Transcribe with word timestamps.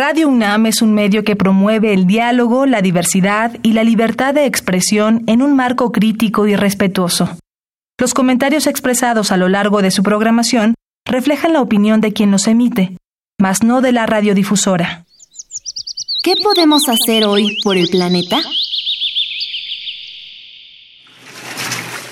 Radio 0.00 0.28
UNAM 0.28 0.66
es 0.66 0.80
un 0.80 0.94
medio 0.94 1.24
que 1.24 1.34
promueve 1.34 1.92
el 1.92 2.06
diálogo, 2.06 2.66
la 2.66 2.82
diversidad 2.82 3.56
y 3.64 3.72
la 3.72 3.82
libertad 3.82 4.32
de 4.32 4.46
expresión 4.46 5.24
en 5.26 5.42
un 5.42 5.56
marco 5.56 5.90
crítico 5.90 6.46
y 6.46 6.54
respetuoso. 6.54 7.36
Los 7.98 8.14
comentarios 8.14 8.68
expresados 8.68 9.32
a 9.32 9.36
lo 9.36 9.48
largo 9.48 9.82
de 9.82 9.90
su 9.90 10.04
programación 10.04 10.74
reflejan 11.04 11.52
la 11.52 11.60
opinión 11.60 12.00
de 12.00 12.12
quien 12.12 12.30
los 12.30 12.46
emite, 12.46 12.96
mas 13.40 13.64
no 13.64 13.80
de 13.80 13.90
la 13.90 14.06
radiodifusora. 14.06 15.04
¿Qué 16.22 16.34
podemos 16.44 16.82
hacer 16.88 17.24
hoy 17.24 17.58
por 17.64 17.76
el 17.76 17.88
planeta? 17.88 18.38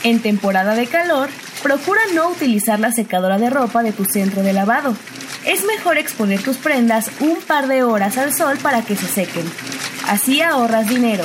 En 0.02 0.18
temporada 0.18 0.74
de 0.74 0.88
calor, 0.88 1.28
procura 1.62 2.00
no 2.16 2.30
utilizar 2.30 2.80
la 2.80 2.90
secadora 2.90 3.38
de 3.38 3.48
ropa 3.48 3.84
de 3.84 3.92
tu 3.92 4.04
centro 4.04 4.42
de 4.42 4.52
lavado 4.52 4.96
es 5.46 5.64
mejor 5.64 5.96
exponer 5.96 6.42
tus 6.42 6.56
prendas 6.56 7.10
un 7.20 7.36
par 7.46 7.68
de 7.68 7.84
horas 7.84 8.18
al 8.18 8.34
sol 8.34 8.58
para 8.62 8.82
que 8.82 8.96
se 8.96 9.06
sequen. 9.06 9.44
Así 10.08 10.42
ahorras 10.42 10.88
dinero, 10.88 11.24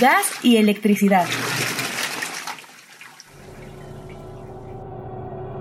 gas 0.00 0.26
y 0.42 0.58
electricidad. 0.58 1.24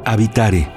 Habitare. 0.06 0.70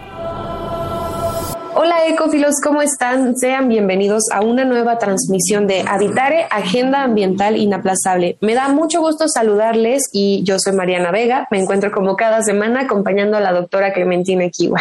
Hola 1.75 2.07
ecófilos, 2.07 2.55
¿cómo 2.63 2.81
están? 2.81 3.37
Sean 3.37 3.69
bienvenidos 3.69 4.23
a 4.33 4.41
una 4.41 4.65
nueva 4.65 4.97
transmisión 4.99 5.67
de 5.67 5.85
Habitare, 5.87 6.47
Agenda 6.51 7.03
Ambiental 7.03 7.57
Inaplazable. 7.57 8.39
Me 8.41 8.55
da 8.55 8.69
mucho 8.69 9.01
gusto 9.01 9.29
saludarles 9.29 10.05
y 10.13 10.43
yo 10.45 10.59
soy 10.59 10.73
Mariana 10.73 11.11
Vega. 11.11 11.49
Me 11.51 11.61
encuentro 11.61 11.91
como 11.91 12.17
cada 12.17 12.43
semana 12.43 12.83
acompañando 12.83 13.37
a 13.37 13.41
la 13.41 13.53
doctora 13.53 13.93
Clementina 13.93 14.49
Kiwa. 14.49 14.81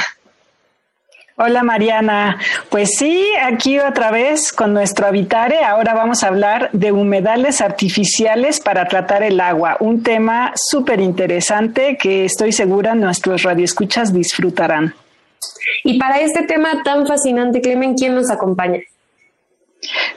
Hola 1.37 1.63
Mariana, 1.63 2.39
pues 2.69 2.91
sí, 2.97 3.27
aquí 3.43 3.77
otra 3.77 4.09
vez 4.09 4.53
con 4.53 4.73
nuestro 4.73 5.05
Habitare. 5.07 5.65
Ahora 5.65 5.93
vamos 5.93 6.23
a 6.23 6.27
hablar 6.29 6.69
de 6.71 6.93
humedales 6.93 7.59
artificiales 7.59 8.61
para 8.61 8.87
tratar 8.87 9.21
el 9.21 9.41
agua, 9.41 9.75
un 9.81 10.01
tema 10.01 10.53
súper 10.55 11.01
interesante 11.01 11.97
que 11.97 12.23
estoy 12.23 12.53
segura 12.53 12.95
nuestros 12.95 13.43
radioescuchas 13.43 14.13
disfrutarán. 14.13 14.95
Y 15.83 15.99
para 15.99 16.21
este 16.21 16.43
tema 16.43 16.81
tan 16.85 17.05
fascinante, 17.05 17.59
Clemen, 17.59 17.95
¿quién 17.95 18.15
nos 18.15 18.31
acompaña? 18.31 18.79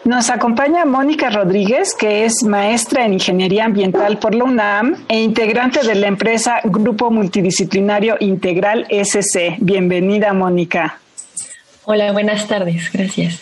Nos 0.04 0.30
acompaña 0.30 0.84
Mónica 0.84 1.30
Rodríguez, 1.30 1.96
que 1.96 2.26
es 2.26 2.44
maestra 2.44 3.04
en 3.04 3.14
Ingeniería 3.14 3.64
Ambiental 3.64 4.18
por 4.18 4.36
la 4.36 4.44
UNAM 4.44 5.04
e 5.08 5.20
integrante 5.20 5.84
de 5.84 5.96
la 5.96 6.06
empresa 6.06 6.60
Grupo 6.62 7.10
Multidisciplinario 7.10 8.16
Integral 8.20 8.86
SC. 8.88 9.56
Bienvenida, 9.58 10.32
Mónica. 10.32 11.00
Hola, 11.90 12.12
buenas 12.12 12.46
tardes, 12.46 12.92
gracias. 12.92 13.40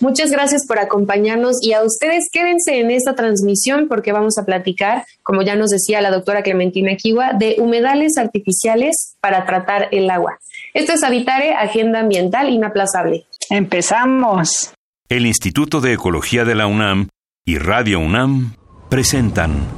Muchas 0.00 0.30
gracias 0.30 0.66
por 0.66 0.78
acompañarnos 0.78 1.56
y 1.62 1.72
a 1.72 1.82
ustedes 1.82 2.28
quédense 2.30 2.78
en 2.78 2.90
esta 2.90 3.14
transmisión 3.14 3.88
porque 3.88 4.12
vamos 4.12 4.36
a 4.36 4.44
platicar, 4.44 5.06
como 5.22 5.40
ya 5.40 5.56
nos 5.56 5.70
decía 5.70 6.02
la 6.02 6.10
doctora 6.10 6.42
Clementina 6.42 6.94
Kiwa, 6.94 7.32
de 7.32 7.56
humedales 7.56 8.18
artificiales 8.18 9.16
para 9.22 9.46
tratar 9.46 9.88
el 9.92 10.10
agua. 10.10 10.38
Esto 10.74 10.92
es 10.92 11.02
Habitare, 11.02 11.54
Agenda 11.54 12.00
Ambiental 12.00 12.50
Inaplazable. 12.50 13.24
Empezamos. 13.48 14.74
El 15.08 15.24
Instituto 15.24 15.80
de 15.80 15.94
Ecología 15.94 16.44
de 16.44 16.54
la 16.54 16.66
UNAM 16.66 17.08
y 17.46 17.56
Radio 17.56 17.98
UNAM 18.00 18.56
presentan. 18.90 19.68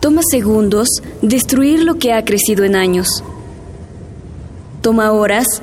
Toma 0.00 0.20
segundos 0.30 0.88
destruir 1.22 1.84
lo 1.84 1.94
que 1.94 2.12
ha 2.12 2.22
crecido 2.26 2.64
en 2.64 2.76
años. 2.76 3.24
Toma 4.82 5.12
horas 5.12 5.62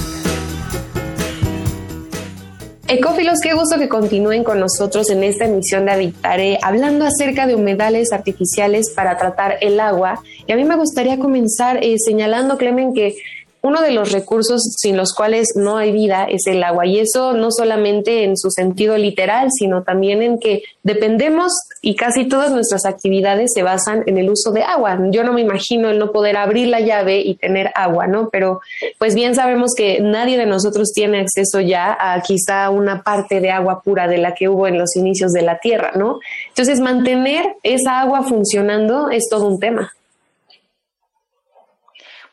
Ecófilos, 2.93 3.39
qué 3.41 3.53
gusto 3.53 3.79
que 3.79 3.87
continúen 3.87 4.43
con 4.43 4.59
nosotros 4.59 5.09
en 5.11 5.23
esta 5.23 5.45
emisión 5.45 5.85
de 5.85 5.93
Habitare, 5.93 6.59
hablando 6.61 7.05
acerca 7.05 7.47
de 7.47 7.55
humedales 7.55 8.11
artificiales 8.11 8.91
para 8.93 9.15
tratar 9.15 9.59
el 9.61 9.79
agua. 9.79 10.21
Y 10.45 10.51
a 10.51 10.57
mí 10.57 10.65
me 10.65 10.75
gustaría 10.75 11.17
comenzar 11.17 11.81
eh, 11.81 11.95
señalando, 12.05 12.57
Clemen, 12.57 12.93
que 12.93 13.15
uno 13.61 13.81
de 13.81 13.91
los 13.91 14.11
recursos 14.11 14.61
sin 14.77 14.97
los 14.97 15.13
cuales 15.13 15.49
no 15.55 15.77
hay 15.77 15.91
vida 15.91 16.25
es 16.29 16.47
el 16.47 16.63
agua 16.63 16.85
y 16.85 16.99
eso 16.99 17.33
no 17.33 17.51
solamente 17.51 18.23
en 18.23 18.35
su 18.35 18.49
sentido 18.49 18.97
literal, 18.97 19.49
sino 19.51 19.83
también 19.83 20.23
en 20.23 20.39
que 20.39 20.63
dependemos 20.83 21.53
y 21.81 21.95
casi 21.95 22.25
todas 22.25 22.51
nuestras 22.51 22.85
actividades 22.85 23.51
se 23.53 23.61
basan 23.61 24.03
en 24.07 24.17
el 24.17 24.29
uso 24.29 24.51
de 24.51 24.63
agua. 24.63 24.99
Yo 25.11 25.23
no 25.23 25.33
me 25.33 25.41
imagino 25.41 25.89
el 25.89 25.99
no 25.99 26.11
poder 26.11 26.37
abrir 26.37 26.67
la 26.69 26.79
llave 26.79 27.19
y 27.19 27.35
tener 27.35 27.71
agua, 27.75 28.07
¿no? 28.07 28.29
Pero 28.29 28.61
pues 28.97 29.13
bien 29.13 29.35
sabemos 29.35 29.73
que 29.75 29.99
nadie 29.99 30.37
de 30.37 30.47
nosotros 30.47 30.91
tiene 30.93 31.19
acceso 31.19 31.59
ya 31.59 31.95
a 31.99 32.19
quizá 32.21 32.69
una 32.71 33.03
parte 33.03 33.41
de 33.41 33.51
agua 33.51 33.81
pura 33.83 34.07
de 34.07 34.17
la 34.17 34.33
que 34.33 34.49
hubo 34.49 34.67
en 34.67 34.79
los 34.79 34.95
inicios 34.95 35.31
de 35.33 35.43
la 35.43 35.59
Tierra, 35.59 35.91
¿no? 35.95 36.19
Entonces 36.49 36.79
mantener 36.79 37.45
esa 37.61 38.01
agua 38.01 38.23
funcionando 38.23 39.09
es 39.11 39.27
todo 39.29 39.47
un 39.47 39.59
tema. 39.59 39.91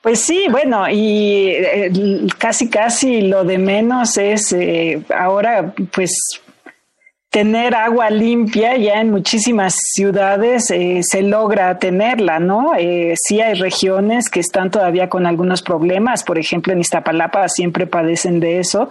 Pues 0.09 0.21
sí, 0.21 0.47
bueno, 0.51 0.89
y 0.89 1.51
eh, 1.51 1.93
casi 2.39 2.71
casi 2.71 3.21
lo 3.21 3.45
de 3.45 3.59
menos 3.59 4.17
es 4.17 4.55
eh, 4.55 5.03
ahora 5.15 5.75
pues 5.93 6.41
tener 7.29 7.75
agua 7.75 8.09
limpia 8.09 8.75
ya 8.79 9.03
en 9.03 9.11
muchísimas 9.11 9.75
ciudades 9.93 10.71
eh, 10.71 11.01
se 11.03 11.21
logra 11.21 11.79
tenerla, 11.79 12.39
¿no? 12.39 12.73
sí 13.17 13.43
hay 13.43 13.53
regiones 13.61 14.31
que 14.31 14.41
están 14.41 14.71
todavía 14.71 15.11
con 15.11 15.27
algunos 15.27 15.61
problemas, 15.61 16.25
por 16.25 16.39
ejemplo 16.39 16.73
en 16.73 16.81
Iztapalapa 16.81 17.47
siempre 17.51 17.87
padecen 17.87 18.41
de 18.41 18.61
eso, 18.61 18.89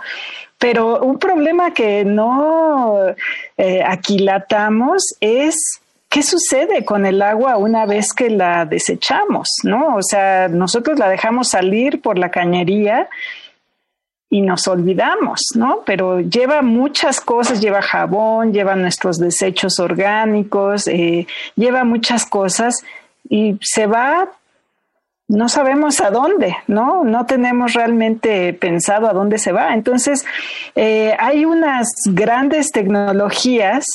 pero 0.60 1.02
un 1.02 1.18
problema 1.18 1.74
que 1.74 2.06
no 2.06 3.00
aquilatamos 3.58 5.16
es 5.20 5.82
¿qué 6.10 6.24
sucede 6.24 6.86
con 6.86 7.06
el 7.06 7.22
agua 7.22 7.58
una 7.58 7.86
vez 7.86 8.14
que 8.14 8.30
la 8.30 8.66
desechamos? 8.66 9.50
¿No? 9.64 9.96
O 9.96 10.02
sea, 10.02 10.48
nosotros 10.48 11.00
la 11.00 11.10
dejamos 11.10 11.50
salir 11.50 12.02
por 12.02 12.18
la 12.18 12.32
cañería 12.32 13.10
y 14.30 14.42
nos 14.42 14.68
olvidamos, 14.68 15.42
¿no? 15.56 15.84
Pero 15.86 16.20
lleva 16.20 16.62
muchas 16.62 17.22
cosas, 17.22 17.62
lleva 17.62 17.82
jabón, 17.82 18.52
lleva 18.52 18.76
nuestros 18.76 19.20
desechos 19.20 19.80
orgánicos, 19.80 20.88
eh, 20.88 21.28
lleva 21.56 21.84
muchas 21.86 22.26
cosas 22.26 22.84
y 23.30 23.58
se 23.62 23.88
va 23.88 24.30
no 25.30 25.50
sabemos 25.50 26.00
a 26.00 26.10
dónde, 26.10 26.56
¿no? 26.68 27.04
No 27.04 27.26
tenemos 27.26 27.74
realmente 27.74 28.54
pensado 28.54 29.10
a 29.10 29.14
dónde 29.14 29.38
se 29.40 29.52
va. 29.52 29.74
Entonces, 29.74 30.26
eh, 30.76 31.16
hay 31.20 31.44
unas 31.44 31.90
grandes 32.06 32.72
tecnologías 32.72 33.86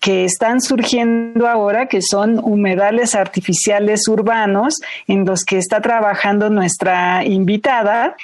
que 0.00 0.24
están 0.24 0.60
surgiendo 0.60 1.46
ahora, 1.46 1.86
que 1.86 2.02
son 2.02 2.40
humedales 2.42 3.14
artificiales 3.14 4.08
urbanos, 4.08 4.80
en 5.06 5.24
los 5.24 5.44
que 5.44 5.58
está 5.58 5.80
trabajando 5.80 6.50
nuestra 6.50 7.24
invitada. 7.24 8.16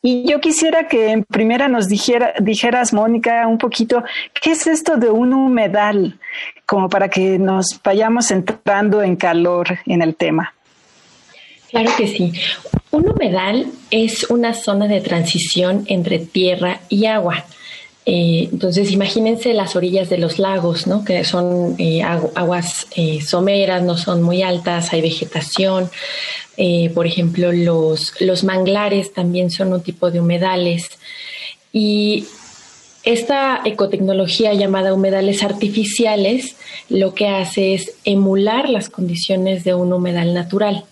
Y 0.00 0.30
yo 0.30 0.40
quisiera 0.40 0.86
que 0.86 1.10
en 1.10 1.24
primera 1.24 1.66
nos 1.66 1.88
dijera, 1.88 2.32
dijeras, 2.38 2.92
Mónica, 2.92 3.44
un 3.48 3.58
poquito, 3.58 4.04
¿qué 4.40 4.52
es 4.52 4.68
esto 4.68 4.96
de 4.96 5.10
un 5.10 5.34
humedal? 5.34 6.20
Como 6.64 6.88
para 6.88 7.08
que 7.08 7.40
nos 7.40 7.80
vayamos 7.82 8.30
entrando 8.30 9.02
en 9.02 9.16
calor 9.16 9.80
en 9.84 10.02
el 10.02 10.14
tema. 10.14 10.54
Claro 11.70 11.90
que 11.96 12.08
sí. 12.08 12.32
Un 12.90 13.08
humedal 13.08 13.66
es 13.90 14.30
una 14.30 14.54
zona 14.54 14.88
de 14.88 15.00
transición 15.00 15.84
entre 15.88 16.18
tierra 16.18 16.80
y 16.88 17.06
agua. 17.06 17.44
Eh, 18.06 18.48
entonces, 18.50 18.90
imagínense 18.90 19.52
las 19.52 19.76
orillas 19.76 20.08
de 20.08 20.16
los 20.16 20.38
lagos, 20.38 20.86
¿no? 20.86 21.04
Que 21.04 21.24
son 21.24 21.74
eh, 21.76 22.02
aguas 22.02 22.86
eh, 22.96 23.20
someras, 23.20 23.82
no 23.82 23.98
son 23.98 24.22
muy 24.22 24.40
altas, 24.42 24.94
hay 24.94 25.02
vegetación. 25.02 25.90
por 26.94 27.06
ejemplo, 27.06 27.52
los, 27.52 28.14
los 28.20 28.44
manglares 28.44 29.12
también 29.12 29.50
son 29.50 29.74
un 29.74 29.82
tipo 29.82 30.10
de 30.10 30.20
humedales. 30.20 30.88
Y 31.70 32.24
esta 33.04 33.60
ecotecnología 33.64 34.54
llamada 34.54 34.94
humedales 34.94 35.42
artificiales 35.42 36.56
lo 36.88 37.14
que 37.14 37.28
hace 37.28 37.74
es 37.74 37.92
emular 38.04 38.70
las 38.70 38.88
condiciones 38.88 39.64
de 39.64 39.74
un 39.74 39.92
humedal 39.92 40.32
natural 40.32 40.84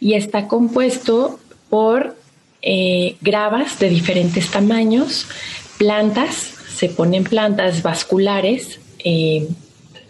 y 0.00 0.14
está 0.14 0.48
compuesto 0.48 1.38
por 1.70 2.16
eh, 2.62 3.16
gravas 3.20 3.78
de 3.78 3.88
diferentes 3.88 4.50
tamaños, 4.50 5.26
plantas, 5.78 6.54
se 6.74 6.88
ponen 6.88 7.24
plantas 7.24 7.82
vasculares, 7.82 8.80
eh, 9.04 9.48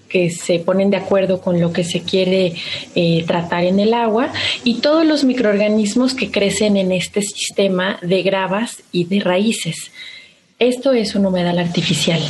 que 0.09 0.31
se 0.31 0.61
ponen 0.61 0.91
de 0.91 0.97
acuerdo 0.97 1.41
con 1.41 1.61
lo 1.61 1.73
que 1.73 1.83
se 1.83 2.03
quiere 2.03 2.55
eh, 2.95 3.25
tratar 3.27 3.65
en 3.65 3.81
el 3.81 3.93
agua 3.93 4.33
y 4.63 4.75
todos 4.75 5.05
los 5.05 5.25
microorganismos 5.25 6.15
que 6.15 6.31
crecen 6.31 6.77
en 6.77 6.93
este 6.93 7.21
sistema 7.21 7.99
de 8.01 8.23
gravas 8.23 8.85
y 8.93 9.07
de 9.07 9.19
raíces. 9.19 9.91
Esto 10.61 10.93
es 10.93 11.17
un 11.17 11.27
humedal 11.27 11.59
artificial. 11.59 12.21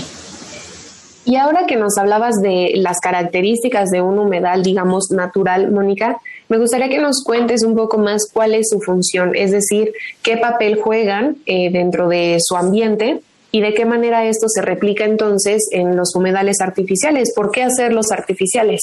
Y 1.27 1.37
ahora 1.37 1.67
que 1.67 1.77
nos 1.77 1.99
hablabas 1.99 2.37
de 2.43 2.73
las 2.77 3.01
características 3.01 3.91
de 3.91 4.01
un 4.01 4.19
humedal, 4.19 4.62
digamos, 4.62 5.11
natural, 5.11 5.71
Mónica, 5.71 6.23
me 6.49 6.58
gustaría 6.58 6.88
que 6.88 6.99
nos 6.99 7.23
cuentes 7.25 7.62
un 7.64 7.75
poco 7.75 7.99
más 7.99 8.29
cuál 8.32 8.55
es 8.55 8.69
su 8.70 8.81
función, 8.81 9.35
es 9.35 9.50
decir, 9.50 9.93
qué 10.23 10.37
papel 10.37 10.76
juegan 10.76 11.37
eh, 11.46 11.70
dentro 11.70 12.08
de 12.08 12.37
su 12.41 12.56
ambiente 12.56 13.20
y 13.50 13.61
de 13.61 13.73
qué 13.73 13.85
manera 13.85 14.26
esto 14.26 14.49
se 14.49 14.62
replica 14.62 15.05
entonces 15.05 15.69
en 15.70 15.96
los 15.96 16.14
humedales 16.14 16.61
artificiales. 16.61 17.32
¿Por 17.35 17.50
qué 17.50 17.62
hacerlos 17.62 18.11
artificiales? 18.11 18.82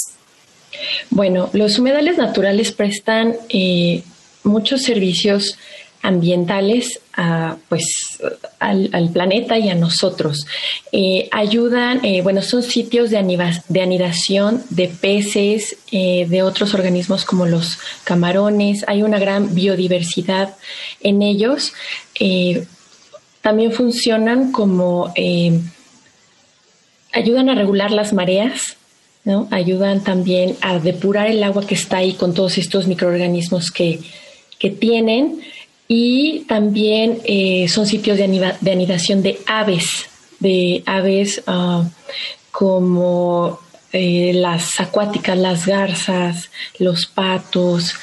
Bueno, 1.10 1.50
los 1.54 1.78
humedales 1.78 2.18
naturales 2.18 2.72
prestan 2.72 3.36
eh, 3.50 4.04
muchos 4.44 4.84
servicios 4.84 5.58
ambientales 6.02 7.00
a, 7.14 7.58
pues, 7.70 8.20
al, 8.60 9.10
planeta 9.14 9.58
y 9.58 9.70
a 9.70 9.76
nosotros. 9.76 10.46
Eh, 10.92 11.30
ayudan, 11.32 12.04
eh, 12.04 12.22
bueno, 12.22 12.42
son 12.42 12.64
sitios 12.64 13.10
de, 13.10 13.54
de 13.68 13.82
anidación 13.82 14.64
de 14.70 14.88
peces, 14.88 15.78
eh, 15.92 16.26
de 16.30 16.44
otros 16.44 16.74
organismos 16.74 17.26
como 17.26 17.46
los 17.46 17.78
camarones. 18.04 18.84
Hay 18.88 19.04
una 19.04 19.20
gran 19.20 19.54
biodiversidad 19.54 20.56
en 21.02 21.22
ellos. 21.22 21.74
también 23.42 23.72
funcionan 23.72 24.52
como, 24.52 25.14
ayudan 27.12 27.50
a 27.50 27.56
regular 27.56 27.92
las 27.92 28.14
mareas. 28.14 28.78
¿no? 29.24 29.48
Ayudan 29.52 30.04
también 30.04 30.58
a 30.62 30.80
depurar 30.80 31.28
el 31.28 31.44
agua 31.44 31.66
que 31.66 31.76
está 31.76 31.98
ahí 31.98 32.14
con 32.14 32.34
todos 32.34 32.58
estos 32.58 32.88
microorganismos 32.88 33.70
que, 33.70 34.00
que 34.58 34.72
tienen 34.72 35.42
y 35.94 36.46
también 36.48 37.20
eh, 37.26 37.68
son 37.68 37.86
sitios 37.86 38.18
de, 38.18 38.24
anidación 38.24 39.22
de 39.22 39.40
aves, 39.46 40.10
de 40.40 40.84
aves 40.86 41.44
ah, 41.48 41.84
como 42.50 43.60
eh, 43.94 44.32
las 44.34 44.80
acuáticas, 44.80 45.38
las 45.38 45.66
garzas, 45.66 46.50
los 46.80 47.08
patos. 47.08 47.94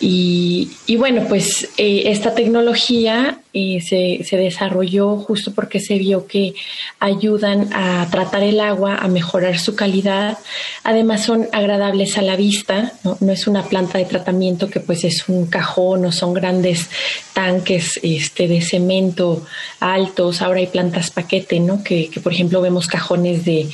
Y, 0.00 0.70
bueno, 0.96 1.26
pues 1.28 1.68
eh, 1.76 2.04
esta 2.06 2.34
tecnología 2.34 3.40
eh, 3.52 3.80
se, 3.80 4.36
desarrolló 4.36 5.16
justo 5.16 5.52
porque 5.54 5.80
se 5.80 5.98
vio 5.98 6.26
que 6.26 6.54
ayudan 7.00 7.68
a 7.74 8.06
tratar 8.10 8.42
el 8.42 8.60
agua, 8.60 8.96
a 8.96 9.08
mejorar 9.08 9.58
su 9.58 9.74
calidad. 9.74 10.38
Además 10.84 11.24
son 11.24 11.48
agradables 11.52 12.16
a 12.16 12.22
la 12.22 12.36
vista, 12.36 12.92
no, 13.04 13.32
es 13.32 13.46
una 13.46 13.62
planta 13.62 13.98
de 13.98 14.04
tratamiento 14.06 14.68
que 14.68 14.80
pues 14.80 15.04
es 15.04 15.28
un 15.28 15.46
cajón 15.46 16.06
o 16.06 16.12
son 16.12 16.32
grandes 16.32 16.88
tanques 17.34 18.00
este, 18.02 18.48
de 18.48 18.62
cemento 18.62 19.44
altos. 19.80 20.40
Ahora 20.40 20.60
hay 20.60 20.66
plantas 20.66 21.10
paquete, 21.10 21.60
¿no? 21.60 21.82
Que 21.82 22.10
por 22.22 22.32
ejemplo 22.32 22.62
vemos 22.62 22.86
cajones 22.86 23.44
de 23.44 23.68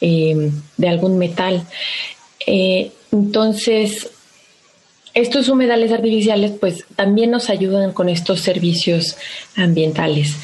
eh, 0.00 0.50
de 0.76 0.88
algún 0.88 1.18
metal. 1.18 1.64
Eh, 2.46 2.92
entonces, 3.12 4.10
estos 5.14 5.48
humedales 5.48 5.92
artificiales 5.92 6.52
pues 6.60 6.84
también 6.94 7.30
nos 7.30 7.48
ayudan 7.48 7.92
con 7.92 8.08
estos 8.08 8.40
servicios 8.40 9.16
ambientales. 9.56 10.36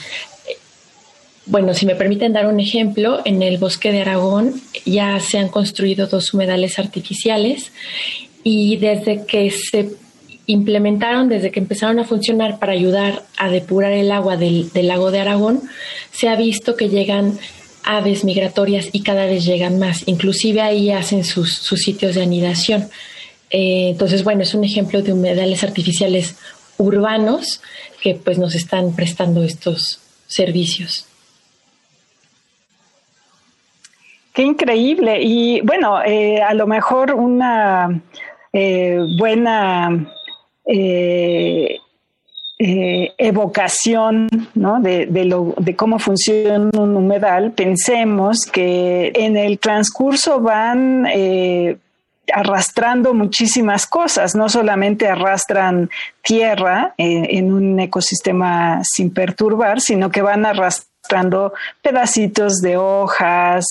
Bueno, 1.45 1.75
si 1.75 1.87
me 1.87 1.97
permiten 1.97 2.33
dar 2.33 2.47
un 2.47 2.61
ejemplo, 2.61 3.21
en 3.25 3.43
el 3.43 3.59
bosque 3.59 3.93
de 3.93 4.01
Aragón 4.01 4.63
ya 4.87 5.19
se 5.21 5.39
han 5.39 5.49
construido 5.49 6.07
dos 6.07 6.33
humedales 6.33 6.79
artificiales 6.79 7.73
y 8.45 8.77
desde 8.77 9.27
que 9.27 9.51
se 9.51 9.91
implementaron, 10.47 11.29
desde 11.29 11.51
que 11.51 11.61
empezaron 11.61 11.99
a 11.99 12.05
funcionar 12.05 12.59
para 12.59 12.73
ayudar 12.73 13.25
a 13.37 13.49
depurar 13.51 13.93
el 13.93 14.11
agua 14.11 14.37
del 14.37 14.71
lago 14.75 15.11
de 15.11 15.21
Aragón, 15.21 15.63
se 16.13 16.29
ha 16.29 16.37
visto 16.37 16.77
que 16.77 16.89
llegan 16.89 17.39
aves 17.84 18.25
migratorias 18.25 18.88
y 18.93 19.02
cada 19.02 19.26
vez 19.26 19.44
llegan 19.44 19.79
más. 19.79 20.02
Inclusive 20.06 20.61
ahí 20.61 20.90
hacen 20.90 21.25
sus, 21.25 21.58
sitios 21.58 22.14
de 22.14 22.23
anidación. 22.23 22.88
Eh, 23.50 23.90
entonces, 23.90 24.25
bueno, 24.25 24.43
es 24.43 24.55
un 24.55 24.64
ejemplo 24.64 25.02
de 25.02 25.12
humedales 25.12 25.62
artificiales 25.64 26.37
urbanos 26.79 27.61
que 28.00 28.14
pues 28.14 28.38
nos 28.38 28.55
están 28.55 28.94
prestando 28.94 29.43
estos 29.43 30.00
servicios. 30.26 31.06
Qué 34.32 34.43
increíble. 34.43 35.20
Y 35.23 35.61
bueno, 35.61 36.02
eh, 36.02 36.40
a 36.40 36.55
lo 36.55 36.67
mejor 36.67 37.12
una 37.12 38.00
eh, 38.52 38.99
buena 39.19 40.14
eh, 40.64 41.79
evocación 43.19 44.29
¿no? 44.55 44.81
de, 44.81 45.06
lo, 45.25 45.55
de 45.59 45.75
cómo 45.75 45.99
funciona 45.99 46.70
un 46.79 46.97
humedal, 46.97 47.53
pensemos 47.53 48.47
que 48.47 49.12
en 49.14 49.37
el 49.37 49.59
transcurso 49.59 50.41
van 50.41 51.06
eh, 51.06 51.76
arrastrando 52.32 53.14
muchísimas 53.14 53.87
cosas, 53.87 54.35
no 54.35 54.49
solamente 54.49 55.09
arrastran 55.09 55.91
tierra 56.23 56.94
eh, 56.99 57.26
en 57.31 57.53
un 57.53 57.81
ecosistema 57.81 58.81
sin 58.85 59.12
perturbar, 59.12 59.81
sino 59.81 60.11
que 60.11 60.23
van 60.23 60.47
arrastrando 60.47 60.92
pedacitos 61.82 62.61
de 62.61 62.76
hojas, 62.76 63.67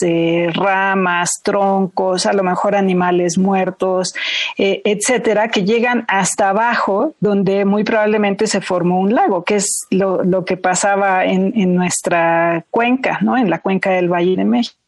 ramas, 0.53 1.29
troncos, 1.43 2.25
a 2.25 2.33
lo 2.33 2.43
mejor 2.43 2.75
animales 2.75 3.37
muertos, 3.37 4.13
eh, 4.57 4.81
etcétera, 4.85 5.49
que 5.49 5.63
llegan 5.63 6.05
hasta 6.07 6.49
abajo, 6.49 7.13
donde 7.19 7.65
muy 7.65 7.83
probablemente 7.83 8.47
se 8.47 8.61
formó 8.61 8.99
un 8.99 9.13
lago, 9.13 9.43
que 9.43 9.55
es 9.55 9.87
lo, 9.89 10.45
que 10.45 10.57
pasaba 10.57 11.25
en, 11.25 11.53
en, 11.55 11.75
nuestra 11.75 12.65
cuenca, 12.69 13.19
¿no? 13.21 13.37
En 13.37 13.49
la 13.49 13.59
cuenca 13.59 13.91
del 13.91 14.09
Valle 14.09 14.35
de 14.35 14.45
México. 14.45 14.80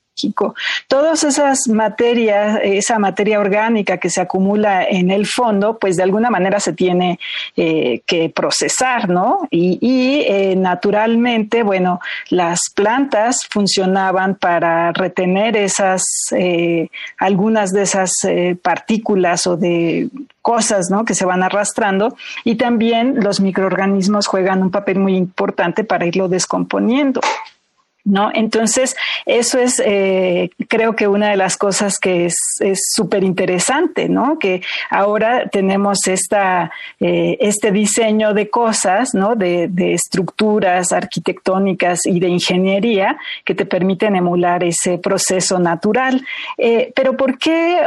Todas 0.87 1.23
esas 1.23 1.67
materias, 1.67 2.59
esa 2.63 2.99
materia 2.99 3.39
orgánica 3.39 3.97
que 3.97 4.09
se 4.09 4.21
acumula 4.21 4.83
en 4.83 5.09
el 5.09 5.25
fondo, 5.25 5.79
pues 5.79 5.97
de 5.97 6.03
alguna 6.03 6.29
manera 6.29 6.59
se 6.59 6.73
tiene 6.73 7.19
eh, 7.57 8.01
que 8.05 8.29
procesar, 8.29 9.09
¿no? 9.09 9.47
Y, 9.49 10.23
eh, 10.27 10.55
naturalmente, 10.55 11.63
bueno, 11.63 11.99
las 12.29 12.69
plantas 12.73 13.47
funcionaban 13.49 14.35
para 14.35 14.91
retener 14.91 15.57
esas, 15.57 16.03
eh, 16.31 16.89
algunas 17.17 17.71
de 17.71 17.81
esas 17.81 18.11
partículas 18.61 19.47
o 19.47 19.57
de 19.57 20.09
cosas, 20.41 20.89
¿no? 20.89 21.05
Que 21.05 21.15
se 21.15 21.25
van 21.25 21.41
arrastrando 21.41 22.15
y 22.43 22.55
también 22.55 23.15
los 23.23 23.39
microorganismos 23.39 24.27
juegan 24.27 24.61
un 24.61 24.71
papel 24.71 24.99
muy 24.99 25.15
importante 25.15 25.83
para 25.83 26.05
irlo 26.05 26.27
descomponiendo. 26.27 27.21
¿No? 28.05 28.31
Entonces, 28.33 28.95
eso 29.25 29.59
es, 29.59 29.81
eh, 29.85 30.49
creo 30.67 30.95
que 30.95 31.07
una 31.07 31.29
de 31.29 31.37
las 31.37 31.57
cosas 31.57 31.99
que 31.99 32.25
es 32.25 32.35
súper 32.93 33.23
interesante, 33.23 34.09
¿no? 34.09 34.37
Que 34.39 34.61
ahora 34.89 35.47
tenemos 35.49 36.07
esta, 36.07 36.71
eh, 36.99 37.37
este 37.39 37.71
diseño 37.71 38.33
de 38.33 38.49
cosas, 38.49 39.13
¿no? 39.13 39.35
De, 39.35 39.67
de, 39.69 39.93
estructuras 39.93 40.91
arquitectónicas 40.91 42.05
y 42.05 42.19
de 42.19 42.27
ingeniería 42.27 43.17
que 43.45 43.55
te 43.55 43.65
permiten 43.65 44.15
emular 44.15 44.63
ese 44.63 44.97
proceso 44.97 45.59
natural. 45.59 46.25
Eh, 46.57 46.91
pero 46.95 47.15
¿por 47.15 47.37
qué? 47.37 47.81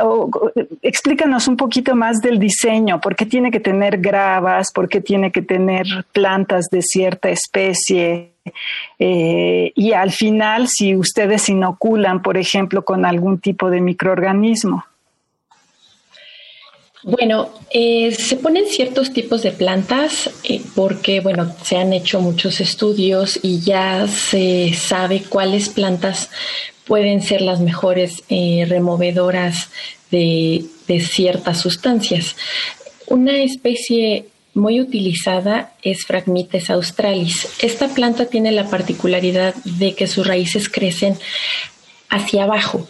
explícanos 0.83 1.49
un 1.49 1.57
poquito 1.57 1.95
más 1.95 2.21
del 2.21 2.39
diseño. 2.39 3.01
¿Por 3.01 3.17
qué 3.17 3.27
tiene 3.27 3.51
que 3.51 3.61
tener 3.61 3.99
gravas? 3.99 4.73
¿Por 4.73 4.89
qué 4.89 5.01
tiene 5.01 5.31
que 5.31 5.43
tener 5.43 5.87
plantas 6.13 6.67
de 6.71 6.83
cierta 6.83 7.29
especie? 7.29 8.36
Eh, 8.99 9.73
y 9.75 9.93
al 9.93 10.11
final 10.11 10.69
si 10.69 10.97
ustedes 10.97 11.51
inoculan, 11.51 12.23
por 12.23 12.39
ejemplo, 12.39 12.83
con 12.83 13.05
algún 13.05 13.39
tipo 13.39 13.69
de 13.69 13.83
microorganismo. 13.83 14.87
Bueno, 17.03 17.51
eh, 17.71 18.13
se 18.13 18.37
ponen 18.37 18.67
ciertos 18.67 19.13
tipos 19.13 19.43
de 19.43 19.53
plantas 19.53 20.31
eh, 20.45 20.63
porque, 20.75 21.21
bueno, 21.21 21.55
se 21.63 21.77
han 21.77 21.93
hecho 21.93 22.21
muchos 22.21 22.61
estudios 22.61 23.39
y 23.43 23.61
ya 23.61 24.09
se 24.09 24.73
sabe 24.73 25.23
cuáles 25.29 25.69
plantas 25.69 26.31
pueden 26.87 27.21
ser 27.21 27.43
las 27.43 27.61
mejores 27.61 28.25
removedoras 28.29 29.69
de, 30.11 30.65
de 30.89 31.01
ciertas 31.01 31.61
sustancias. 31.61 32.35
Una 33.09 33.37
especie 33.43 34.27
muy 34.57 34.81
utilizada 34.81 35.73
es 35.83 36.05
Phragmites 36.07 36.71
australis. 36.71 37.49
Esta 37.61 37.89
planta 37.89 38.27
tiene 38.27 38.51
la 38.53 38.69
particularidad 38.69 39.55
de 39.65 39.95
que 39.95 40.07
sus 40.07 40.27
raíces 40.27 40.69
crecen 40.69 41.17
hacia 42.09 42.45
abajo 42.45 42.89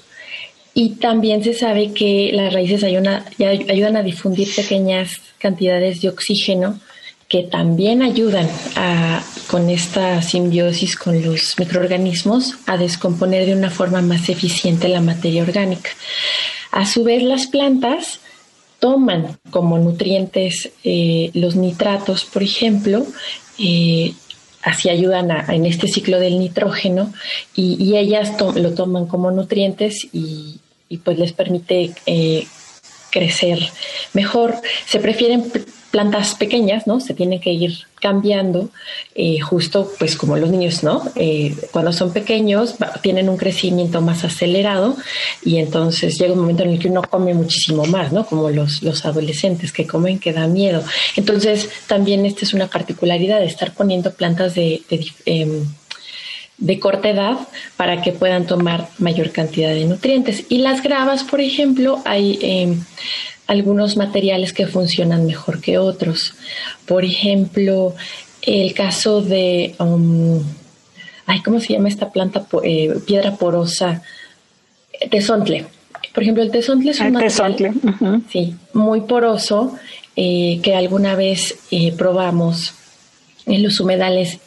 y 0.74 0.90
también 0.96 1.42
se 1.42 1.54
sabe 1.54 1.92
que 1.92 2.30
las 2.32 2.52
raíces 2.52 2.84
ayudan 2.84 3.96
a, 3.96 4.02
difundir 4.02 4.54
pequeñas 4.54 5.20
cantidades 5.38 6.02
de 6.02 6.10
oxígeno 6.10 6.78
que 7.28 7.42
también 7.42 8.02
ayudan 8.02 8.48
con 9.50 9.68
esta 9.70 10.22
simbiosis 10.22 10.96
con 10.96 11.24
los 11.24 11.58
microorganismos 11.58 12.54
a 12.66 12.76
descomponer 12.76 13.46
de 13.46 13.54
una 13.54 13.70
forma 13.70 14.02
más 14.02 14.28
eficiente 14.28 14.88
la 14.88 15.00
materia 15.00 15.42
orgánica. 15.42 15.90
A 16.70 16.86
su 16.86 17.02
vez, 17.02 17.22
las 17.22 17.46
plantas 17.46 18.20
toman 18.78 19.38
como 19.50 19.78
nutrientes 19.78 20.70
eh, 20.84 21.30
los 21.34 21.56
nitratos, 21.56 22.24
por 22.24 22.42
ejemplo, 22.42 23.06
eh, 23.58 24.12
así 24.62 24.88
ayudan 24.88 25.30
en 25.48 25.64
este 25.64 25.88
ciclo 25.88 26.18
del 26.18 26.38
nitrógeno 26.38 27.12
y, 27.54 27.96
ellas 27.96 28.32
lo 28.40 28.74
toman 28.74 29.06
como 29.06 29.30
nutrientes 29.30 30.06
y, 30.12 30.60
pues 31.04 31.18
les 31.18 31.32
permite 31.32 31.92
eh, 32.06 32.46
crecer 33.16 33.58
mejor. 34.12 34.56
Se 34.86 35.00
prefieren 35.00 35.50
plantas 35.90 36.34
pequeñas, 36.34 36.86
¿no? 36.86 37.00
Se 37.00 37.14
tienen 37.14 37.40
que 37.40 37.50
ir 37.50 37.72
cambiando, 38.02 38.68
eh, 39.14 39.40
justo 39.40 39.90
pues 39.98 40.14
como 40.14 40.36
los 40.36 40.50
niños, 40.50 40.82
¿no? 40.82 41.02
Eh, 41.16 41.56
cuando 41.72 41.94
son 41.94 42.12
pequeños 42.12 42.74
tienen 43.00 43.30
un 43.30 43.38
crecimiento 43.38 44.02
más 44.02 44.22
acelerado 44.22 44.94
y 45.42 45.56
entonces 45.56 46.18
llega 46.18 46.34
un 46.34 46.40
momento 46.40 46.64
en 46.64 46.72
el 46.72 46.78
que 46.78 46.88
uno 46.88 47.00
come 47.02 47.32
muchísimo 47.32 47.86
más, 47.86 48.12
¿no? 48.12 48.26
Como 48.26 48.50
los, 48.50 48.82
los 48.82 49.06
adolescentes 49.06 49.72
que 49.72 49.86
comen 49.86 50.18
que 50.18 50.34
da 50.34 50.46
miedo. 50.46 50.82
Entonces 51.16 51.70
también 51.86 52.26
esta 52.26 52.44
es 52.44 52.52
una 52.52 52.66
particularidad 52.66 53.40
de 53.40 53.46
estar 53.46 53.72
poniendo 53.72 54.12
plantas 54.12 54.54
de, 54.54 54.82
em, 55.24 55.64
de 56.58 56.78
corta 56.80 57.10
edad 57.10 57.36
para 57.76 58.02
que 58.02 58.12
puedan 58.12 58.46
tomar 58.46 58.88
mayor 58.98 59.30
cantidad 59.30 59.70
de 59.70 59.84
nutrientes. 59.84 60.46
Y 60.48 60.58
las 60.58 60.82
gravas, 60.82 61.24
por 61.24 61.40
ejemplo, 61.40 62.00
hay 62.04 62.38
em, 62.40 62.80
algunos 63.46 63.96
materiales 63.96 64.52
que 64.52 64.66
funcionan 64.66 65.26
mejor 65.26 65.60
que 65.60 65.78
otros. 65.78 66.34
Por 66.86 67.04
ejemplo, 67.04 67.94
el 68.42 68.72
caso 68.74 69.20
de, 69.20 69.74
um, 69.78 70.42
ay, 71.26 71.42
¿cómo 71.42 71.60
se 71.60 71.74
llama 71.74 71.88
esta 71.88 72.10
planta? 72.10 72.46
Eh, 72.62 72.94
piedra 73.06 73.36
porosa, 73.36 74.02
tesontle. 75.10 75.66
Por 76.14 76.22
ejemplo, 76.22 76.42
el 76.42 76.50
tesontle 76.50 76.92
es 76.92 77.00
un 77.00 77.12
material 77.12 77.74
sí, 78.30 78.54
muy 78.72 79.02
poroso 79.02 79.76
eh, 80.14 80.60
que 80.62 80.74
alguna 80.74 81.14
vez 81.14 81.58
eh, 81.70 81.92
probamos 81.92 82.72
en 83.44 83.62
los 83.62 83.80
humedales 83.80 84.38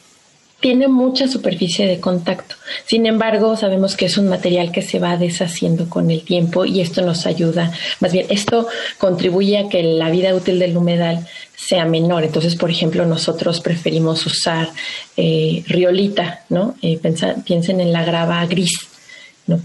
tiene 0.60 0.88
mucha 0.88 1.26
superficie 1.26 1.86
de 1.86 2.00
contacto. 2.00 2.54
Sin 2.86 3.06
embargo, 3.06 3.56
sabemos 3.56 3.96
que 3.96 4.06
es 4.06 4.18
un 4.18 4.28
material 4.28 4.70
que 4.70 4.82
se 4.82 4.98
va 4.98 5.16
deshaciendo 5.16 5.88
con 5.88 6.10
el 6.10 6.22
tiempo 6.22 6.66
y 6.66 6.80
esto 6.80 7.02
nos 7.02 7.26
ayuda, 7.26 7.72
más 8.00 8.12
bien, 8.12 8.26
esto 8.28 8.68
contribuye 8.98 9.58
a 9.58 9.68
que 9.68 9.82
la 9.82 10.10
vida 10.10 10.34
útil 10.34 10.58
del 10.58 10.76
humedal 10.76 11.26
sea 11.56 11.86
menor. 11.86 12.24
Entonces, 12.24 12.56
por 12.56 12.70
ejemplo, 12.70 13.06
nosotros 13.06 13.60
preferimos 13.60 14.24
usar 14.26 14.70
eh, 15.16 15.64
riolita, 15.66 16.44
¿no? 16.50 16.74
Eh, 16.82 17.00
piensen 17.44 17.80
en 17.80 17.92
la 17.92 18.04
grava 18.04 18.44
gris. 18.46 18.86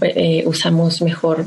Eh, 0.02 0.42
usamos 0.46 1.00
mejor, 1.02 1.46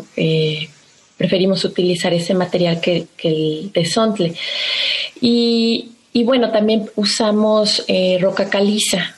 preferimos 1.17 1.65
utilizar 1.65 2.13
ese 2.13 2.33
material 2.33 2.79
que, 2.79 3.07
el 3.23 3.71
de 3.73 4.33
Y, 5.19 5.91
y 6.13 6.23
bueno, 6.23 6.49
también 6.51 6.89
usamos 6.95 7.85
roca 8.21 8.49
caliza, 8.49 9.17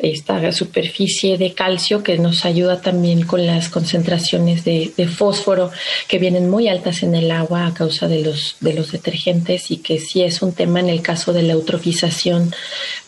esta 0.00 0.52
superficie 0.52 1.38
de 1.38 1.52
calcio 1.52 2.04
que 2.04 2.18
nos 2.18 2.44
ayuda 2.44 2.80
también 2.80 3.26
con 3.26 3.46
las 3.46 3.68
concentraciones 3.68 4.64
de, 4.64 4.92
fósforo 5.06 5.70
que 6.08 6.18
vienen 6.18 6.48
muy 6.48 6.68
altas 6.68 7.02
en 7.02 7.14
el 7.14 7.30
agua 7.30 7.66
a 7.66 7.74
causa 7.74 8.06
de 8.06 8.22
los, 8.22 8.56
de 8.60 8.74
los 8.74 8.92
detergentes 8.92 9.70
y 9.70 9.78
que 9.78 9.98
sí 9.98 10.22
es 10.22 10.42
un 10.42 10.52
tema 10.52 10.80
en 10.80 10.88
el 10.88 11.02
caso 11.02 11.32
de 11.32 11.42
la 11.42 11.54
eutrofización 11.54 12.54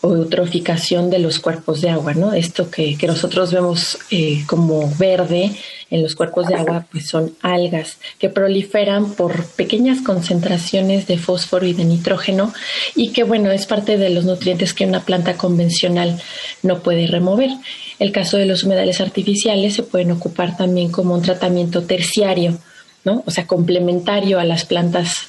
o 0.01 0.15
eutroficación 0.15 1.09
de 1.09 1.19
los 1.19 1.39
cuerpos 1.39 1.81
de 1.81 1.89
agua, 1.89 2.13
¿no? 2.13 2.33
Esto 2.33 2.69
que, 2.69 2.97
nosotros 3.09 3.51
vemos 3.51 3.97
eh, 4.11 4.43
como 4.45 4.93
verde 4.97 5.55
en 5.91 6.03
los 6.03 6.15
cuerpos 6.15 6.47
de 6.47 6.55
agua 6.55 6.85
pues 6.91 7.07
son 7.07 7.33
algas 7.41 7.97
que 8.19 8.29
proliferan 8.29 9.13
por 9.13 9.45
pequeñas 9.45 10.01
concentraciones 10.01 11.07
de 11.07 11.17
fósforo 11.17 11.65
y 11.65 11.73
de 11.73 11.85
nitrógeno 11.85 12.53
y 12.95 13.09
que 13.09 13.23
bueno 13.23 13.51
es 13.51 13.65
parte 13.65 13.97
de 13.97 14.09
los 14.09 14.25
nutrientes 14.25 14.73
que 14.73 14.85
una 14.85 15.03
planta 15.03 15.35
convencional 15.35 16.19
no 16.63 16.79
puede 16.79 17.07
remover. 17.07 17.49
El 17.97 18.11
caso 18.11 18.37
de 18.37 18.45
los 18.45 18.63
humedales 18.63 19.01
artificiales 19.01 19.73
se 19.73 19.83
pueden 19.83 20.11
ocupar 20.11 20.55
también 20.55 20.91
como 20.91 21.15
un 21.15 21.21
tratamiento 21.21 21.83
terciario, 21.83 22.57
¿no? 23.03 23.23
o 23.25 23.31
sea, 23.31 23.47
complementario 23.47 24.39
a 24.39 24.45
las 24.45 24.65
plantas 24.65 25.27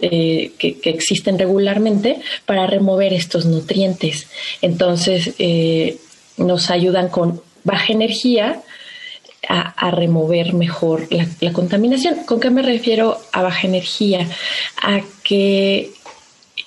eh, 0.00 0.52
que, 0.58 0.80
existen 0.84 1.38
regularmente 1.38 2.20
para 2.44 2.66
remover 2.66 3.12
estos 3.12 3.46
nutrientes. 3.46 4.26
Entonces, 4.60 5.32
eh, 5.38 5.98
nos 6.36 6.70
ayudan 6.70 7.08
con 7.08 7.40
baja 7.64 7.92
energía 7.92 8.60
a, 9.48 9.90
remover 9.90 10.54
mejor 10.54 11.08
la, 11.10 11.52
contaminación. 11.52 12.24
¿Con 12.24 12.40
qué 12.40 12.50
me 12.50 12.62
refiero 12.62 13.18
a 13.32 13.42
baja 13.42 13.66
energía? 13.66 14.28
A 14.82 15.00
que 15.22 15.92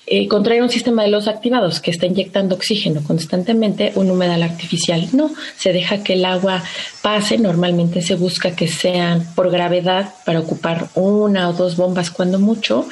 eh, 0.06 0.28
contraer 0.28 0.62
un 0.62 0.70
sistema 0.70 1.02
de 1.02 1.08
los 1.08 1.26
activados 1.26 1.80
que 1.80 1.90
está 1.90 2.06
inyectando 2.06 2.54
oxígeno 2.54 3.02
constantemente, 3.02 3.92
un 3.94 4.10
humedal 4.10 4.42
artificial 4.42 5.08
no, 5.12 5.30
se 5.56 5.72
deja 5.72 6.04
que 6.04 6.14
el 6.14 6.24
agua 6.24 6.62
pase, 7.02 7.38
normalmente 7.38 8.02
se 8.02 8.14
busca 8.14 8.54
que 8.54 8.68
sean 8.68 9.34
por 9.34 9.50
gravedad 9.50 10.14
para 10.24 10.40
ocupar 10.40 10.88
una 10.94 11.48
o 11.48 11.52
dos 11.54 11.76
bombas 11.76 12.10
cuando 12.10 12.38
mucho. 12.38 12.88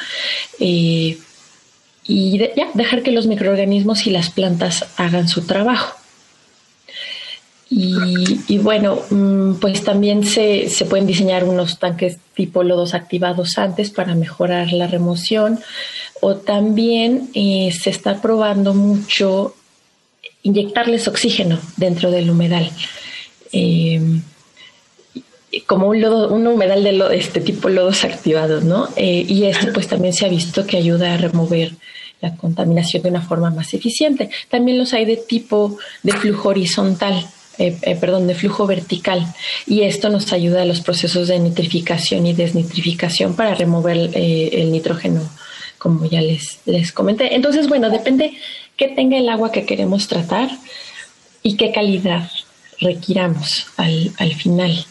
Eh, 0.58 1.18
y 2.06 2.38
ya, 2.38 2.68
dejar 2.74 3.02
que 3.02 3.12
los 3.12 3.26
microorganismos 3.26 4.06
y 4.06 4.10
las 4.10 4.30
plantas 4.30 4.86
hagan 4.96 5.28
su 5.28 5.46
trabajo. 5.46 6.03
Y, 7.70 8.58
bueno, 8.58 9.00
mm, 9.10 9.54
pues 9.54 9.82
también 9.82 10.24
se, 10.24 10.68
se, 10.68 10.84
pueden 10.84 11.06
diseñar 11.06 11.44
unos 11.44 11.78
tanques 11.78 12.18
tipo 12.34 12.62
lodos 12.62 12.94
activados 12.94 13.58
antes 13.58 13.90
para 13.90 14.14
mejorar 14.14 14.72
la 14.72 14.86
remoción. 14.86 15.58
O 16.20 16.36
también 16.36 17.30
eh, 17.34 17.72
se 17.72 17.90
está 17.90 18.20
probando 18.20 18.74
mucho 18.74 19.54
inyectarles 20.42 21.08
oxígeno 21.08 21.58
dentro 21.76 22.10
del 22.10 22.30
humedal. 22.30 22.70
Eh, 23.52 24.00
como 25.66 25.88
un 25.88 26.00
lodo, 26.00 26.34
un 26.34 26.46
humedal 26.46 26.82
de 26.82 27.16
este 27.16 27.40
tipo 27.40 27.68
lodos 27.68 28.04
activados, 28.04 28.64
¿no? 28.64 28.88
Eh, 28.96 29.24
y 29.26 29.44
esto 29.44 29.72
pues 29.72 29.88
también 29.88 30.12
se 30.12 30.26
ha 30.26 30.28
visto 30.28 30.66
que 30.66 30.76
ayuda 30.76 31.14
a 31.14 31.16
remover 31.16 31.72
la 32.20 32.36
contaminación 32.36 33.02
de 33.02 33.10
una 33.10 33.22
forma 33.22 33.50
más 33.50 33.74
eficiente. 33.74 34.30
También 34.48 34.78
los 34.78 34.92
hay 34.94 35.04
de 35.04 35.16
tipo 35.16 35.78
de 36.02 36.12
flujo 36.12 36.48
horizontal, 36.48 37.26
eh, 37.58 37.76
eh, 37.82 37.96
perdón, 37.96 38.26
de 38.26 38.34
flujo 38.34 38.66
vertical. 38.66 39.26
Y 39.66 39.82
esto 39.82 40.08
nos 40.08 40.32
ayuda 40.32 40.62
a 40.62 40.64
los 40.64 40.80
procesos 40.80 41.28
de 41.28 41.38
nitrificación 41.38 42.26
y 42.26 42.32
desnitrificación 42.32 43.36
para 43.36 43.54
remover 43.54 44.10
eh, 44.14 44.50
el 44.52 44.72
nitrógeno, 44.72 45.20
como 45.78 46.04
ya 46.06 46.20
les, 46.20 46.58
les 46.66 46.90
comenté. 46.90 47.34
Entonces, 47.34 47.68
bueno, 47.68 47.90
depende 47.90 48.32
qué 48.76 48.88
tenga 48.88 49.16
el 49.18 49.28
agua 49.28 49.52
que 49.52 49.64
queremos 49.64 50.08
tratar 50.08 50.48
y 51.42 51.56
qué 51.56 51.70
calidad 51.70 52.28
requiramos 52.80 53.68
al, 53.76 54.10
al 54.18 54.34
final. 54.34 54.86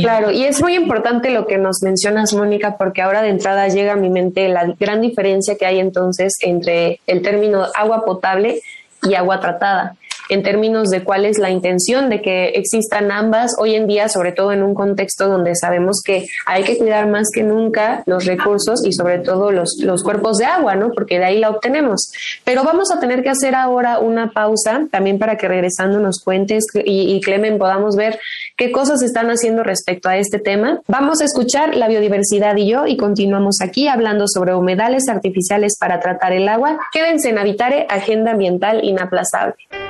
Claro, 0.00 0.32
y 0.32 0.44
es 0.44 0.60
muy 0.62 0.74
importante 0.74 1.30
lo 1.30 1.46
que 1.46 1.58
nos 1.58 1.82
mencionas, 1.82 2.32
Mónica, 2.34 2.76
porque 2.76 3.02
ahora 3.02 3.22
de 3.22 3.28
entrada 3.28 3.68
llega 3.68 3.92
a 3.92 3.96
mi 3.96 4.08
mente 4.08 4.48
la 4.48 4.74
gran 4.80 5.00
diferencia 5.00 5.56
que 5.56 5.66
hay 5.66 5.78
entonces 5.78 6.34
entre 6.40 7.00
el 7.06 7.22
término 7.22 7.66
agua 7.74 8.04
potable 8.04 8.62
y 9.02 9.14
agua 9.14 9.40
tratada 9.40 9.94
en 10.28 10.42
términos 10.42 10.88
de 10.88 11.04
cuál 11.04 11.24
es 11.24 11.38
la 11.38 11.50
intención 11.50 12.08
de 12.08 12.22
que 12.22 12.48
existan 12.50 13.10
ambas 13.10 13.52
hoy 13.58 13.74
en 13.74 13.86
día, 13.86 14.08
sobre 14.08 14.32
todo 14.32 14.52
en 14.52 14.62
un 14.62 14.74
contexto 14.74 15.28
donde 15.28 15.54
sabemos 15.54 16.00
que 16.04 16.26
hay 16.46 16.64
que 16.64 16.76
cuidar 16.78 17.08
más 17.08 17.28
que 17.32 17.42
nunca 17.42 18.02
los 18.06 18.24
recursos 18.24 18.84
y 18.84 18.92
sobre 18.92 19.18
todo 19.18 19.50
los, 19.50 19.76
los 19.82 20.02
cuerpos 20.02 20.38
de 20.38 20.46
agua, 20.46 20.74
¿no? 20.74 20.90
Porque 20.90 21.18
de 21.18 21.24
ahí 21.24 21.38
la 21.38 21.50
obtenemos. 21.50 22.10
Pero 22.44 22.64
vamos 22.64 22.90
a 22.90 23.00
tener 23.00 23.22
que 23.22 23.30
hacer 23.30 23.54
ahora 23.54 23.98
una 23.98 24.30
pausa 24.30 24.86
también 24.90 25.18
para 25.18 25.36
que 25.36 25.48
regresando 25.48 25.98
nos 25.98 26.20
cuentes 26.22 26.64
y, 26.74 27.14
y 27.14 27.20
Clemen 27.20 27.58
podamos 27.58 27.96
ver 27.96 28.18
qué 28.56 28.72
cosas 28.72 29.02
están 29.02 29.28
haciendo 29.28 29.62
respecto 29.62 30.08
a 30.08 30.16
este 30.16 30.38
tema. 30.38 30.80
Vamos 30.88 31.20
a 31.20 31.24
escuchar 31.24 31.76
la 31.76 31.88
biodiversidad 31.88 32.56
y 32.56 32.68
yo 32.68 32.86
y 32.86 32.96
continuamos 32.96 33.60
aquí 33.62 33.88
hablando 33.88 34.26
sobre 34.28 34.54
humedales 34.54 35.08
artificiales 35.08 35.76
para 35.78 36.00
tratar 36.00 36.32
el 36.32 36.48
agua. 36.48 36.78
Quédense 36.92 37.30
en 37.30 37.38
Habitare, 37.38 37.86
Agenda 37.88 38.32
Ambiental 38.32 38.84
Inaplazable 38.84 39.85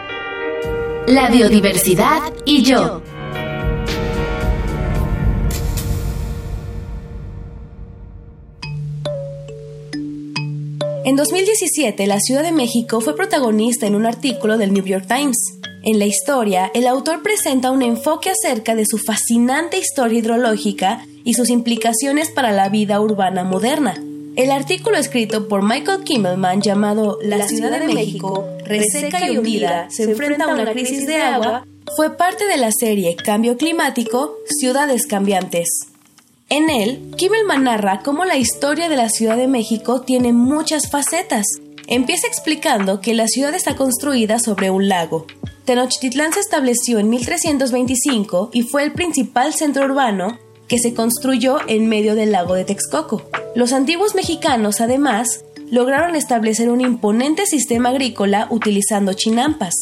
la 1.07 1.29
biodiversidad 1.31 2.21
y 2.45 2.63
yo. 2.63 3.01
En 11.05 11.15
2017, 11.15 12.07
la 12.09 12.19
Ciudad 12.19 12.43
de 12.43 12.51
México 12.51 13.01
fue 13.01 13.15
protagonista 13.15 13.87
en 13.87 13.95
un 13.95 14.05
artículo 14.05 14.59
del 14.59 14.73
New 14.73 14.85
York 14.85 15.07
Times. 15.07 15.37
En 15.85 16.01
la 16.01 16.07
historia, 16.07 16.73
el 16.75 16.89
autor 16.89 17.23
presenta 17.23 17.71
un 17.71 17.83
enfoque 17.83 18.31
acerca 18.31 18.75
de 18.75 18.85
su 18.85 18.99
fascinante 18.99 19.79
historia 19.79 20.19
hidrológica 20.19 21.07
y 21.23 21.35
sus 21.35 21.51
implicaciones 21.51 22.33
para 22.33 22.51
la 22.51 22.69
vida 22.69 23.01
urbana 23.01 23.45
moderna. 23.45 23.95
El 24.35 24.51
artículo 24.51 24.99
escrito 24.99 25.47
por 25.47 25.63
Michael 25.63 26.03
Kimmelman 26.03 26.61
llamado 26.61 27.19
La 27.23 27.47
Ciudad 27.47 27.79
de 27.79 27.95
México, 27.95 28.45
reseca 28.67 29.31
y 29.31 29.39
hundida, 29.39 29.89
se 29.91 30.05
enfrenta 30.05 30.45
a 30.45 30.55
una 30.55 30.73
crisis 30.73 31.07
de 31.07 31.17
agua, 31.17 31.65
fue 31.97 32.17
parte 32.17 32.47
de 32.47 32.57
la 32.57 32.71
serie 32.73 33.17
Cambio 33.17 33.57
Climático, 33.57 34.37
Ciudades 34.47 35.07
Cambiantes. 35.07 35.69
En 36.49 36.71
él, 36.71 37.13
Kimmelman 37.17 37.65
narra 37.65 38.03
cómo 38.05 38.25
la 38.25 38.37
historia 38.37 38.89
de 38.89 38.97
la 38.97 39.09
Ciudad 39.09 39.37
de 39.37 39.49
México 39.49 40.03
tiene 40.03 40.33
muchas 40.33 40.91
facetas. 40.91 41.47
Empieza 41.89 42.27
explicando 42.27 43.01
que 43.01 43.15
la 43.15 43.27
ciudad 43.27 43.55
está 43.55 43.77
construida 43.77 44.39
sobre 44.39 44.71
un 44.71 44.89
lago. 44.89 45.27
Tenochtitlán 45.65 46.33
se 46.33 46.41
estableció 46.41 46.99
en 46.99 47.11
1325 47.11 48.51
y 48.53 48.63
fue 48.63 48.85
el 48.85 48.93
principal 48.93 49.55
centro 49.55 49.85
urbano 49.85 50.39
que 50.69 50.79
se 50.79 50.95
construyó 50.95 51.59
en 51.67 51.89
medio 51.89 52.15
del 52.15 52.33
lago 52.33 52.55
de 52.55 52.65
Texcoco. 52.65 53.29
Los 53.55 53.73
antiguos 53.73 54.15
mexicanos, 54.15 54.81
además, 54.81 55.45
lograron 55.71 56.15
establecer 56.15 56.71
un 56.71 56.81
imponente 56.81 57.47
sistema 57.47 57.91
agrícola 57.91 58.47
utilizando 58.51 59.15
chinampas. 59.15 59.75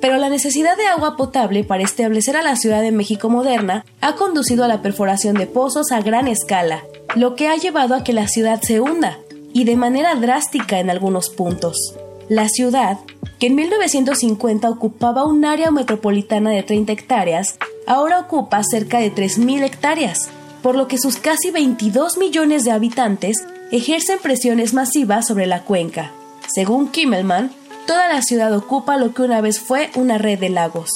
Pero 0.00 0.16
la 0.16 0.28
necesidad 0.28 0.76
de 0.76 0.86
agua 0.86 1.16
potable 1.16 1.64
para 1.64 1.82
establecer 1.82 2.36
a 2.36 2.42
la 2.42 2.56
Ciudad 2.56 2.82
de 2.82 2.92
México 2.92 3.28
moderna 3.28 3.84
ha 4.00 4.14
conducido 4.14 4.64
a 4.64 4.68
la 4.68 4.80
perforación 4.80 5.34
de 5.34 5.46
pozos 5.46 5.90
a 5.90 6.00
gran 6.00 6.28
escala, 6.28 6.84
lo 7.16 7.34
que 7.34 7.48
ha 7.48 7.56
llevado 7.56 7.94
a 7.94 8.04
que 8.04 8.12
la 8.12 8.28
ciudad 8.28 8.60
se 8.62 8.80
hunda, 8.80 9.18
y 9.52 9.64
de 9.64 9.76
manera 9.76 10.14
drástica 10.14 10.78
en 10.78 10.90
algunos 10.90 11.30
puntos. 11.30 11.96
La 12.28 12.48
ciudad, 12.48 12.98
que 13.40 13.46
en 13.46 13.54
1950 13.54 14.68
ocupaba 14.68 15.24
un 15.24 15.44
área 15.44 15.70
metropolitana 15.70 16.50
de 16.50 16.62
30 16.62 16.92
hectáreas, 16.92 17.58
ahora 17.86 18.20
ocupa 18.20 18.62
cerca 18.62 18.98
de 18.98 19.12
3.000 19.12 19.64
hectáreas, 19.64 20.28
por 20.62 20.76
lo 20.76 20.86
que 20.88 20.98
sus 20.98 21.16
casi 21.16 21.50
22 21.50 22.18
millones 22.18 22.64
de 22.64 22.70
habitantes 22.70 23.46
ejercen 23.70 24.18
presiones 24.22 24.74
masivas 24.74 25.26
sobre 25.26 25.46
la 25.46 25.62
cuenca. 25.62 26.12
Según 26.46 26.88
Kimmelman, 26.88 27.52
toda 27.86 28.08
la 28.08 28.22
ciudad 28.22 28.54
ocupa 28.54 28.96
lo 28.96 29.12
que 29.12 29.22
una 29.22 29.40
vez 29.40 29.60
fue 29.60 29.90
una 29.94 30.18
red 30.18 30.38
de 30.38 30.48
lagos. 30.48 30.90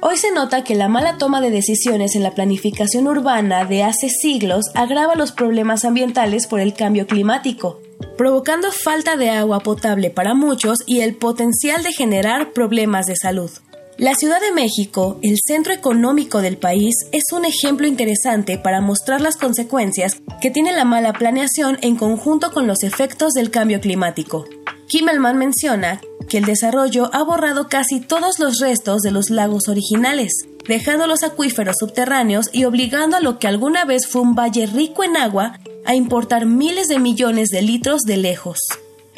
Hoy 0.00 0.16
se 0.16 0.32
nota 0.32 0.64
que 0.64 0.74
la 0.74 0.88
mala 0.88 1.16
toma 1.16 1.40
de 1.40 1.50
decisiones 1.50 2.16
en 2.16 2.24
la 2.24 2.32
planificación 2.32 3.06
urbana 3.06 3.64
de 3.64 3.84
hace 3.84 4.08
siglos 4.08 4.64
agrava 4.74 5.14
los 5.14 5.30
problemas 5.30 5.84
ambientales 5.84 6.48
por 6.48 6.58
el 6.58 6.74
cambio 6.74 7.06
climático, 7.06 7.80
provocando 8.18 8.72
falta 8.72 9.16
de 9.16 9.30
agua 9.30 9.60
potable 9.60 10.10
para 10.10 10.34
muchos 10.34 10.80
y 10.86 11.00
el 11.00 11.14
potencial 11.14 11.84
de 11.84 11.92
generar 11.92 12.52
problemas 12.52 13.06
de 13.06 13.14
salud. 13.14 13.50
La 13.98 14.14
Ciudad 14.14 14.40
de 14.40 14.52
México, 14.52 15.18
el 15.22 15.36
centro 15.46 15.72
económico 15.74 16.40
del 16.40 16.56
país, 16.56 16.94
es 17.12 17.24
un 17.32 17.44
ejemplo 17.44 17.86
interesante 17.86 18.56
para 18.56 18.80
mostrar 18.80 19.20
las 19.20 19.36
consecuencias 19.36 20.16
que 20.40 20.50
tiene 20.50 20.72
la 20.72 20.86
mala 20.86 21.12
planeación 21.12 21.78
en 21.82 21.96
conjunto 21.96 22.52
con 22.52 22.66
los 22.66 22.82
efectos 22.84 23.34
del 23.34 23.50
cambio 23.50 23.80
climático. 23.80 24.46
Kimmelman 24.88 25.36
menciona 25.36 26.00
que 26.26 26.38
el 26.38 26.46
desarrollo 26.46 27.10
ha 27.12 27.22
borrado 27.22 27.68
casi 27.68 28.00
todos 28.00 28.38
los 28.38 28.60
restos 28.60 29.02
de 29.02 29.10
los 29.10 29.28
lagos 29.28 29.68
originales, 29.68 30.32
dejando 30.66 31.06
los 31.06 31.22
acuíferos 31.22 31.76
subterráneos 31.78 32.48
y 32.50 32.64
obligando 32.64 33.18
a 33.18 33.20
lo 33.20 33.38
que 33.38 33.46
alguna 33.46 33.84
vez 33.84 34.06
fue 34.06 34.22
un 34.22 34.34
valle 34.34 34.66
rico 34.66 35.04
en 35.04 35.18
agua 35.18 35.60
a 35.84 35.94
importar 35.94 36.46
miles 36.46 36.88
de 36.88 36.98
millones 36.98 37.50
de 37.50 37.60
litros 37.60 38.02
de 38.02 38.16
lejos. 38.16 38.58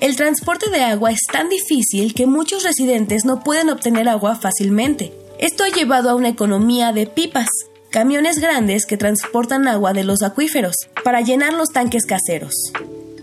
El 0.04 0.16
transporte 0.16 0.68
de 0.68 0.82
agua 0.82 1.12
es 1.12 1.22
tan 1.32 1.48
difícil 1.48 2.12
que 2.12 2.26
muchos 2.26 2.62
residentes 2.62 3.24
no 3.24 3.40
pueden 3.40 3.70
obtener 3.70 4.06
agua 4.06 4.36
fácilmente. 4.36 5.14
Esto 5.38 5.64
ha 5.64 5.70
llevado 5.70 6.10
a 6.10 6.14
una 6.14 6.28
economía 6.28 6.92
de 6.92 7.06
pipas, 7.06 7.48
camiones 7.88 8.38
grandes 8.38 8.84
que 8.84 8.98
transportan 8.98 9.66
agua 9.66 9.94
de 9.94 10.04
los 10.04 10.22
acuíferos 10.22 10.76
para 11.04 11.22
llenar 11.22 11.54
los 11.54 11.70
tanques 11.70 12.04
caseros. 12.04 12.52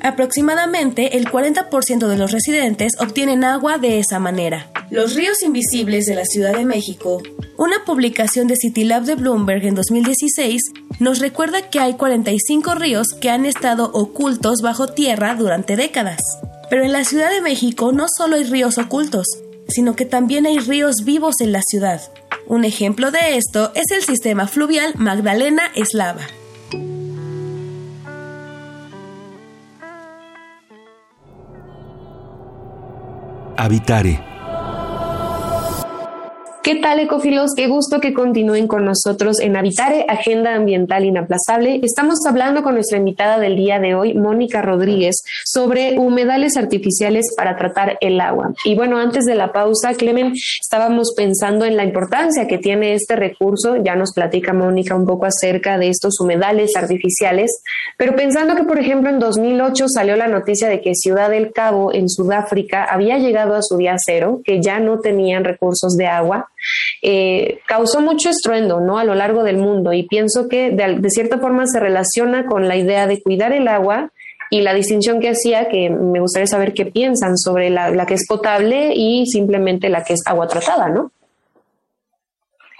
Aproximadamente 0.02 1.18
el 1.18 1.30
40% 1.30 2.08
de 2.08 2.18
los 2.18 2.32
residentes 2.32 2.94
obtienen 3.00 3.44
agua 3.44 3.78
de 3.78 4.00
esa 4.00 4.18
manera. 4.18 4.72
Los 4.90 5.14
ríos 5.14 5.44
invisibles 5.44 6.08
de 6.08 6.16
la 6.16 6.26
Ciudad 6.26 6.54
de 6.56 6.66
México, 6.66 7.22
una 7.60 7.86
publicación 7.86 8.48
de 8.48 8.56
CityLab 8.60 9.04
de 9.04 9.14
Bloomberg 9.14 9.68
en 9.68 9.76
2016, 9.76 10.60
nos 11.00 11.20
recuerda 11.20 11.70
que 11.70 11.80
hay 11.80 11.94
45 11.94 12.74
ríos 12.74 13.10
que 13.22 13.30
han 13.30 13.46
estado 13.46 13.92
ocultos 13.94 14.64
bajo 14.64 14.88
tierra 14.88 15.36
durante 15.36 15.76
décadas. 15.76 16.18
Pero 16.72 16.86
en 16.86 16.94
la 16.94 17.04
Ciudad 17.04 17.30
de 17.30 17.42
México 17.42 17.92
no 17.92 18.06
solo 18.08 18.38
hay 18.38 18.46
ríos 18.46 18.78
ocultos, 18.78 19.28
sino 19.68 19.94
que 19.94 20.06
también 20.06 20.46
hay 20.46 20.58
ríos 20.58 21.04
vivos 21.04 21.42
en 21.42 21.51
la 21.51 21.62
ciudad. 21.62 22.01
Un 22.48 22.63
ejemplo 22.63 23.12
de 23.12 23.36
esto 23.36 23.74
es 23.75 23.92
el 23.92 24.04
sistema 24.04 24.48
fluvial 24.48 24.94
Magdalena 24.96 25.63
Eslava. 25.76 26.22
Habitare 33.58 34.31
¿Qué 36.63 36.76
tal, 36.76 37.00
ecofilos? 37.00 37.54
Qué 37.56 37.65
gusto 37.65 38.00
que 38.00 38.13
continúen 38.13 38.67
con 38.67 38.86
nosotros 38.86 39.39
en 39.39 39.58
Habitare, 39.58 40.06
Agenda 40.08 40.54
Ambiental 40.54 41.04
Inaplazable. 41.04 41.80
Estamos 41.82 42.19
hablando 42.28 42.62
con 42.62 42.76
nuestra 42.76 43.00
invitada 43.00 43.39
del 43.39 43.56
día 43.56 43.80
de 43.80 43.95
hoy, 43.95 44.13
Mónica 44.13 44.62
Rodríguez, 44.62 45.24
sobre 45.43 45.97
humedales 45.97 46.58
artificiales 46.58 47.34
para 47.36 47.58
tratar 47.58 47.97
el 48.00 48.21
agua. 48.21 48.54
Y 48.63 48.76
bueno, 48.76 49.00
antes 49.00 49.26
de 49.26 49.34
la 49.34 49.52
pausa, 49.52 49.95
Clemen, 49.95 50.34
estábamos 50.62 51.15
pensando 51.17 51.65
en 51.65 51.78
la 51.78 51.84
importancia 51.84 52.47
que 52.47 52.60
tiene 52.60 52.93
este 52.93 53.15
recurso. 53.15 53.78
Ya 53.78 53.95
nos 53.95 54.13
platica 54.13 54.54
Mónica 54.54 54.93
un 54.93 55.08
poco 55.08 55.26
acerca 55.26 55.80
de 55.80 55.89
estos 55.89 56.19
humedales 56.19 56.76
artificiales, 56.76 57.63
pero 57.97 58.15
pensando 58.15 58.56
que, 58.56 58.65
por 58.65 58.78
ejemplo, 58.78 59.10
en 59.10 59.17
2008 59.17 59.88
salió 59.88 60.15
la 60.15 60.28
noticia 60.28 60.69
de 60.69 60.80
que 60.80 60.93
Ciudad 60.93 61.32
del 61.32 61.54
Cabo, 61.54 61.91
en 61.91 62.08
Sudáfrica, 62.08 62.84
había 62.84 63.17
llegado 63.17 63.56
a 63.56 63.63
su 63.63 63.78
día 63.78 63.95
cero, 63.97 64.41
que 64.43 64.62
ya 64.62 64.80
no 64.80 65.00
tenían 65.00 65.43
recursos 65.43 65.97
de 65.97 66.06
agua 66.06 66.50
eh, 67.02 67.60
causó 67.67 68.02
mucho 68.02 68.30
estruendo 68.30 68.80
¿no? 68.80 68.97
a 68.97 69.04
lo 69.04 69.15
largo 69.15 69.43
del 69.43 69.58
mundo 69.58 69.93
y 69.93 70.04
pienso 70.04 70.47
que 70.47 70.71
de, 70.71 71.10
cierta 71.10 71.39
forma 71.39 71.65
se 71.67 71.80
relaciona 71.80 72.45
con 72.45 72.67
la 72.67 72.76
idea 72.76 73.08
de 73.08 73.21
cuidar 73.21 73.54
el 73.54 73.67
agua 73.67 74.12
y 74.50 74.62
la 74.62 74.74
distinción 74.74 75.19
que 75.19 75.30
hacía, 75.30 75.69
que 75.69 75.89
me 75.89 76.19
gustaría 76.19 76.47
saber 76.47 76.74
qué 76.74 76.86
piensan 76.86 77.38
sobre 77.38 77.69
la, 77.69 77.89
la 77.91 78.06
que 78.06 78.15
es 78.15 78.28
potable 78.28 78.93
y 78.95 79.26
simplemente 79.26 79.89
la 79.89 80.04
que 80.04 80.13
es 80.13 80.21
agua 80.26 80.47
tratada, 80.47 80.89
¿no? 80.89 81.12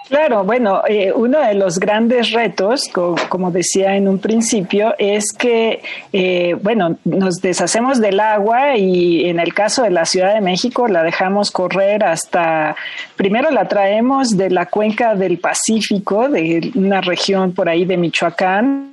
Claro, 0.08 0.44
bueno, 0.44 0.82
eh, 0.86 1.12
uno 1.14 1.40
de 1.40 1.54
los 1.54 1.78
grandes 1.78 2.32
retos, 2.32 2.88
como 3.28 3.50
decía 3.50 3.96
en 3.96 4.08
un 4.08 4.18
principio, 4.18 4.94
es 4.98 5.32
que, 5.32 5.80
eh, 6.12 6.54
bueno, 6.60 6.96
nos 7.04 7.36
deshacemos 7.36 8.00
del 8.00 8.20
agua 8.20 8.76
y 8.76 9.28
en 9.30 9.40
el 9.40 9.54
caso 9.54 9.82
de 9.84 9.90
la 9.90 10.04
Ciudad 10.04 10.34
de 10.34 10.40
México 10.40 10.88
la 10.88 11.02
dejamos 11.02 11.50
correr 11.50 12.04
hasta, 12.04 12.76
primero 13.16 13.50
la 13.50 13.68
traemos 13.68 14.36
de 14.36 14.50
la 14.50 14.66
cuenca 14.66 15.14
del 15.14 15.38
Pacífico, 15.38 16.28
de 16.28 16.72
una 16.74 17.00
región 17.00 17.52
por 17.52 17.68
ahí 17.68 17.84
de 17.84 17.96
Michoacán, 17.96 18.91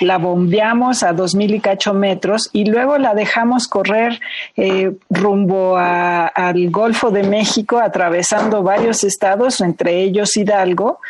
la 0.00 0.18
bombeamos 0.18 1.02
a 1.02 1.12
dos 1.12 1.34
mil 1.34 1.54
y 1.54 1.60
cacho 1.60 1.94
metros 1.94 2.50
y 2.52 2.66
luego 2.66 2.98
la 2.98 3.14
dejamos 3.14 3.68
correr 3.68 4.20
eh, 4.56 4.92
rumbo 5.10 5.76
al 5.76 6.70
Golfo 6.70 7.10
de 7.10 7.22
México, 7.22 7.78
atravesando 7.78 8.62
varios 8.62 9.04
estados, 9.04 9.60
entre 9.60 10.02
ellos 10.02 10.36
Hidalgo, 10.36 11.00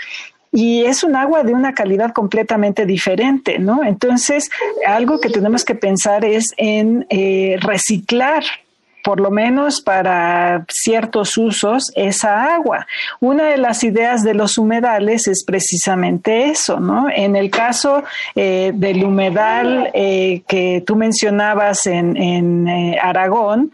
y 0.53 0.85
es 0.85 1.05
un 1.05 1.17
agua 1.17 1.43
de 1.43 1.53
una 1.53 1.75
calidad 1.75 2.13
completamente 2.13 2.87
diferente, 2.87 3.59
¿no? 3.59 3.85
Entonces, 3.85 4.51
algo 4.87 5.21
que 5.21 5.29
tenemos 5.29 5.65
que 5.65 5.75
pensar 5.75 6.25
es 6.25 6.47
en 6.57 7.07
eh, 7.11 7.59
reciclar 7.61 8.43
por 9.07 9.21
lo 9.21 9.31
menos 9.31 9.81
para 9.81 10.65
ciertos 10.69 11.37
usos, 11.37 11.93
esa 11.95 12.53
agua. 12.57 12.89
Una 13.21 13.45
de 13.45 13.57
las 13.57 13.85
ideas 13.85 14.25
de 14.25 14.35
los 14.35 14.59
humedales 14.59 15.29
es 15.29 15.45
precisamente 15.45 16.51
eso, 16.51 16.81
¿no? 16.81 17.07
En 17.09 17.37
el 17.37 17.49
caso 17.49 18.03
eh, 18.35 18.73
del 18.75 19.05
humedal 19.05 19.93
eh, 19.95 20.43
que 20.49 20.83
tú 20.85 20.97
mencionabas 20.97 21.87
en, 21.87 22.17
en 22.17 22.67
eh, 22.67 22.99
Aragón, 23.01 23.71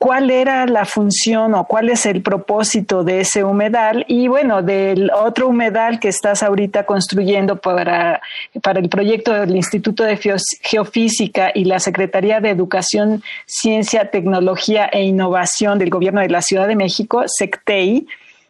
cuál 0.00 0.30
era 0.30 0.64
la 0.64 0.86
función 0.86 1.52
o 1.52 1.66
cuál 1.66 1.90
es 1.90 2.06
el 2.06 2.22
propósito 2.22 3.04
de 3.04 3.20
ese 3.20 3.44
humedal 3.44 4.06
y 4.08 4.28
bueno, 4.28 4.62
del 4.62 5.10
otro 5.10 5.48
humedal 5.48 6.00
que 6.00 6.08
estás 6.08 6.42
ahorita 6.42 6.86
construyendo 6.86 7.56
para, 7.56 8.22
para 8.62 8.80
el 8.80 8.88
proyecto 8.88 9.34
del 9.34 9.54
Instituto 9.54 10.02
de 10.04 10.18
Geofísica 10.62 11.52
y 11.54 11.66
la 11.66 11.78
Secretaría 11.80 12.40
de 12.40 12.48
Educación, 12.48 13.22
Ciencia, 13.44 14.10
Tecnología 14.10 14.86
e 14.86 15.02
Innovación 15.02 15.78
del 15.78 15.90
Gobierno 15.90 16.22
de 16.22 16.30
la 16.30 16.40
Ciudad 16.40 16.66
de 16.66 16.76
México, 16.76 17.24
SECTEI. 17.26 18.06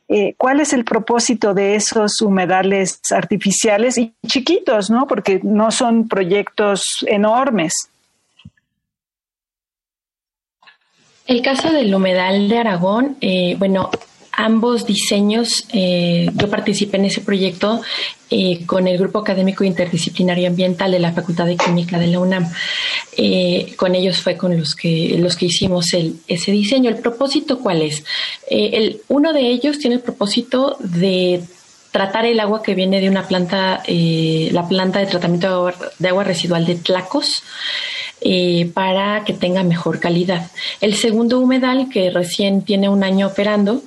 Eh, 0.09 0.35
¿Cuál 0.37 0.61
es 0.61 0.73
el 0.73 0.85
propósito 0.85 1.53
de 1.53 1.75
esos 1.75 2.21
humedales 2.21 3.01
artificiales 3.11 3.99
y 3.99 4.15
chiquitos, 4.25 4.89
no? 4.89 5.09
Porque 5.09 5.41
no 5.43 5.73
son 5.73 6.07
proyectos 6.07 7.05
enormes. 7.09 7.89
El 11.31 11.43
caso 11.43 11.71
del 11.71 11.95
humedal 11.95 12.49
de 12.49 12.59
Aragón, 12.59 13.16
eh, 13.21 13.55
bueno, 13.57 13.88
ambos 14.33 14.85
diseños, 14.85 15.64
eh, 15.73 16.29
yo 16.35 16.51
participé 16.51 16.97
en 16.97 17.05
ese 17.05 17.21
proyecto 17.21 17.81
eh, 18.31 18.66
con 18.66 18.88
el 18.88 18.99
Grupo 18.99 19.21
Académico 19.21 19.62
Interdisciplinario 19.62 20.49
Ambiental 20.49 20.90
de 20.90 20.99
la 20.99 21.12
Facultad 21.12 21.47
de 21.47 21.57
Química 21.57 22.01
de 22.01 22.09
la 22.09 22.19
UNAM. 22.19 22.51
Eh, 23.16 23.75
con 23.77 23.95
ellos 23.95 24.21
fue 24.21 24.37
con 24.37 24.59
los 24.59 24.75
que, 24.75 25.14
los 25.21 25.37
que 25.37 25.47
hicimos 25.47 25.93
el, 25.93 26.16
ese 26.27 26.51
diseño. 26.51 26.90
¿El 26.90 26.99
propósito 26.99 27.61
cuál 27.61 27.83
es? 27.83 28.03
el, 28.51 29.01
uno 29.07 29.33
de 29.33 29.43
ellos 29.43 29.79
tiene 29.79 29.95
el 29.95 30.03
propósito 30.03 30.79
de 30.81 31.43
tratar 31.93 32.27
el 32.27 32.40
agua 32.40 32.61
que 32.61 32.75
viene 32.75 33.01
de 33.01 33.09
una 33.09 33.29
planta, 33.29 33.85
la 33.87 34.69
planta 34.69 34.99
de 34.99 35.07
tratamiento 35.07 35.47
de 35.47 35.55
agua, 35.55 35.75
de 35.97 36.09
agua 36.09 36.25
residual 36.25 36.66
de 36.66 36.75
Tlacos. 36.75 37.45
Eh, 38.22 38.70
para 38.74 39.24
que 39.24 39.33
tenga 39.33 39.62
mejor 39.62 39.98
calidad. 39.98 40.50
El 40.83 40.94
segundo 40.94 41.40
humedal, 41.40 41.88
que 41.88 42.11
recién 42.11 42.61
tiene 42.61 42.90
un 42.90 43.02
año 43.02 43.28
operando, 43.28 43.83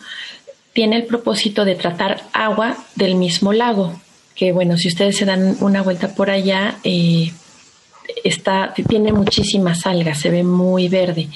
tiene 0.73 0.95
el 0.95 1.05
propósito 1.05 1.65
de 1.65 1.75
tratar 1.75 2.23
agua 2.33 2.75
del 2.95 3.13
mismo 3.13 3.53
lago, 3.53 3.93
que 4.33 4.51
bueno, 4.51 4.75
si 4.75 4.87
ustedes 4.87 5.17
se 5.17 5.25
dan 5.25 5.55
una 5.59 5.83
vuelta 5.83 6.15
por 6.15 6.31
allá, 6.31 6.79
eh, 6.83 7.31
está, 8.23 8.73
tiene 8.73 9.13
muchísimas 9.13 9.85
algas, 9.85 10.19
se 10.19 10.31
ve 10.31 10.41
muy 10.41 10.87
verde. 10.87 11.29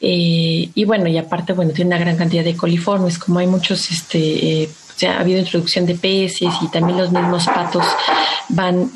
Eh, 0.00 0.70
y 0.74 0.84
bueno, 0.86 1.06
y 1.06 1.18
aparte, 1.18 1.52
bueno, 1.52 1.72
tiene 1.72 1.88
una 1.88 1.98
gran 1.98 2.16
cantidad 2.16 2.44
de 2.44 2.56
coliformes, 2.56 3.18
como 3.18 3.40
hay 3.40 3.46
muchos, 3.46 3.90
este, 3.90 4.70
o 4.96 4.98
sea, 4.98 5.18
ha 5.18 5.20
habido 5.20 5.38
introducción 5.38 5.84
de 5.84 5.96
peces 5.96 6.54
y 6.62 6.68
también 6.68 6.96
los 6.96 7.12
mismos 7.12 7.44
patos 7.44 7.84
van 8.48 8.90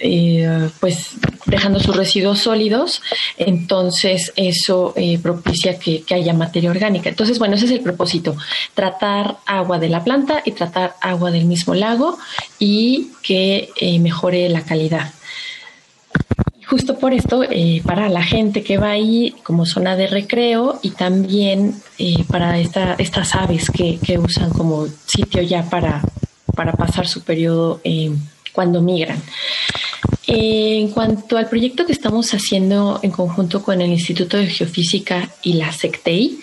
eh, 0.00 0.70
pues 0.80 1.10
dejando 1.46 1.78
sus 1.78 1.96
residuos 1.96 2.40
sólidos, 2.40 3.00
entonces 3.36 4.32
eso 4.34 4.92
eh, 4.96 5.18
propicia 5.22 5.78
que, 5.78 6.04
haya 6.10 6.32
materia 6.34 6.70
orgánica. 6.70 7.08
Entonces, 7.08 7.38
bueno, 7.38 7.54
ese 7.54 7.66
es 7.66 7.70
el 7.72 7.80
propósito, 7.80 8.36
tratar 8.74 9.36
agua 9.46 9.78
de 9.78 9.88
la 9.88 10.02
planta 10.02 10.42
y 10.44 10.52
tratar 10.52 10.94
agua 11.00 11.30
del 11.30 11.44
mismo 11.44 11.74
lago 11.74 12.18
y 12.58 13.12
que 13.22 13.70
eh, 13.76 13.98
mejore 14.00 14.48
la 14.48 14.62
calidad. 14.62 15.12
Justo 16.66 16.98
por 16.98 17.14
esto, 17.14 17.44
para 17.84 18.10
la 18.10 18.22
gente 18.22 18.62
que 18.62 18.76
va 18.76 18.90
ahí 18.90 19.34
como 19.42 19.64
zona 19.64 19.96
de 19.96 20.06
recreo 20.06 20.78
y 20.82 20.90
también 20.90 21.80
para 22.28 22.58
estas 22.58 23.34
aves 23.34 23.70
que, 23.70 24.18
usan 24.18 24.50
como 24.50 24.86
sitio 25.06 25.40
ya 25.40 25.62
para, 25.70 26.02
para 26.54 26.72
pasar 26.72 27.08
su 27.08 27.22
periodo 27.22 27.80
cuando 28.52 28.80
migran. 28.80 29.22
En 30.26 30.90
cuanto 30.90 31.38
al 31.38 31.48
proyecto 31.48 31.86
que 31.86 31.92
estamos 31.92 32.32
haciendo 32.32 33.00
en 33.02 33.10
conjunto 33.10 33.62
con 33.62 33.80
el 33.80 33.90
Instituto 33.90 34.36
de 34.36 34.46
Geofísica 34.46 35.30
y 35.42 35.54
la 35.54 35.72
SECTEI, 35.72 36.38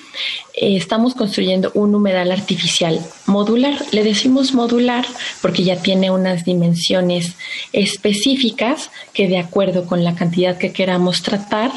eh, 0.55 0.75
estamos 0.75 1.13
construyendo 1.13 1.71
un 1.75 1.93
humedal 1.93 2.31
artificial 2.31 2.99
modular. 3.27 3.77
Le 3.91 4.03
decimos 4.03 4.53
modular 4.53 5.05
porque 5.41 5.63
ya 5.63 5.81
tiene 5.81 6.09
unas 6.09 6.45
dimensiones 6.45 7.35
específicas 7.73 8.89
que 9.13 9.27
de 9.27 9.37
acuerdo 9.37 9.85
con 9.85 10.03
la 10.03 10.15
cantidad 10.15 10.57
que 10.57 10.73
queramos 10.73 11.21
tratar, 11.21 11.71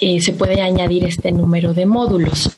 eh, 0.00 0.20
se 0.20 0.32
puede 0.32 0.62
añadir 0.62 1.04
este 1.04 1.32
número 1.32 1.74
de 1.74 1.86
módulos 1.86 2.56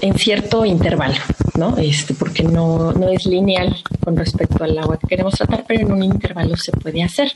en 0.00 0.14
cierto 0.18 0.64
intervalo, 0.64 1.14
¿no? 1.56 1.76
Este, 1.76 2.14
porque 2.14 2.42
no, 2.42 2.92
no 2.92 3.08
es 3.08 3.26
lineal 3.26 3.76
con 4.04 4.16
respecto 4.16 4.64
al 4.64 4.78
agua 4.78 4.98
que 4.98 5.06
queremos 5.06 5.34
tratar, 5.34 5.64
pero 5.66 5.80
en 5.80 5.92
un 5.92 6.02
intervalo 6.02 6.56
se 6.56 6.72
puede 6.72 7.02
hacer. 7.02 7.32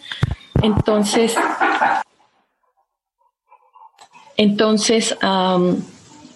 Entonces, 0.63 1.35
entonces 4.37 5.17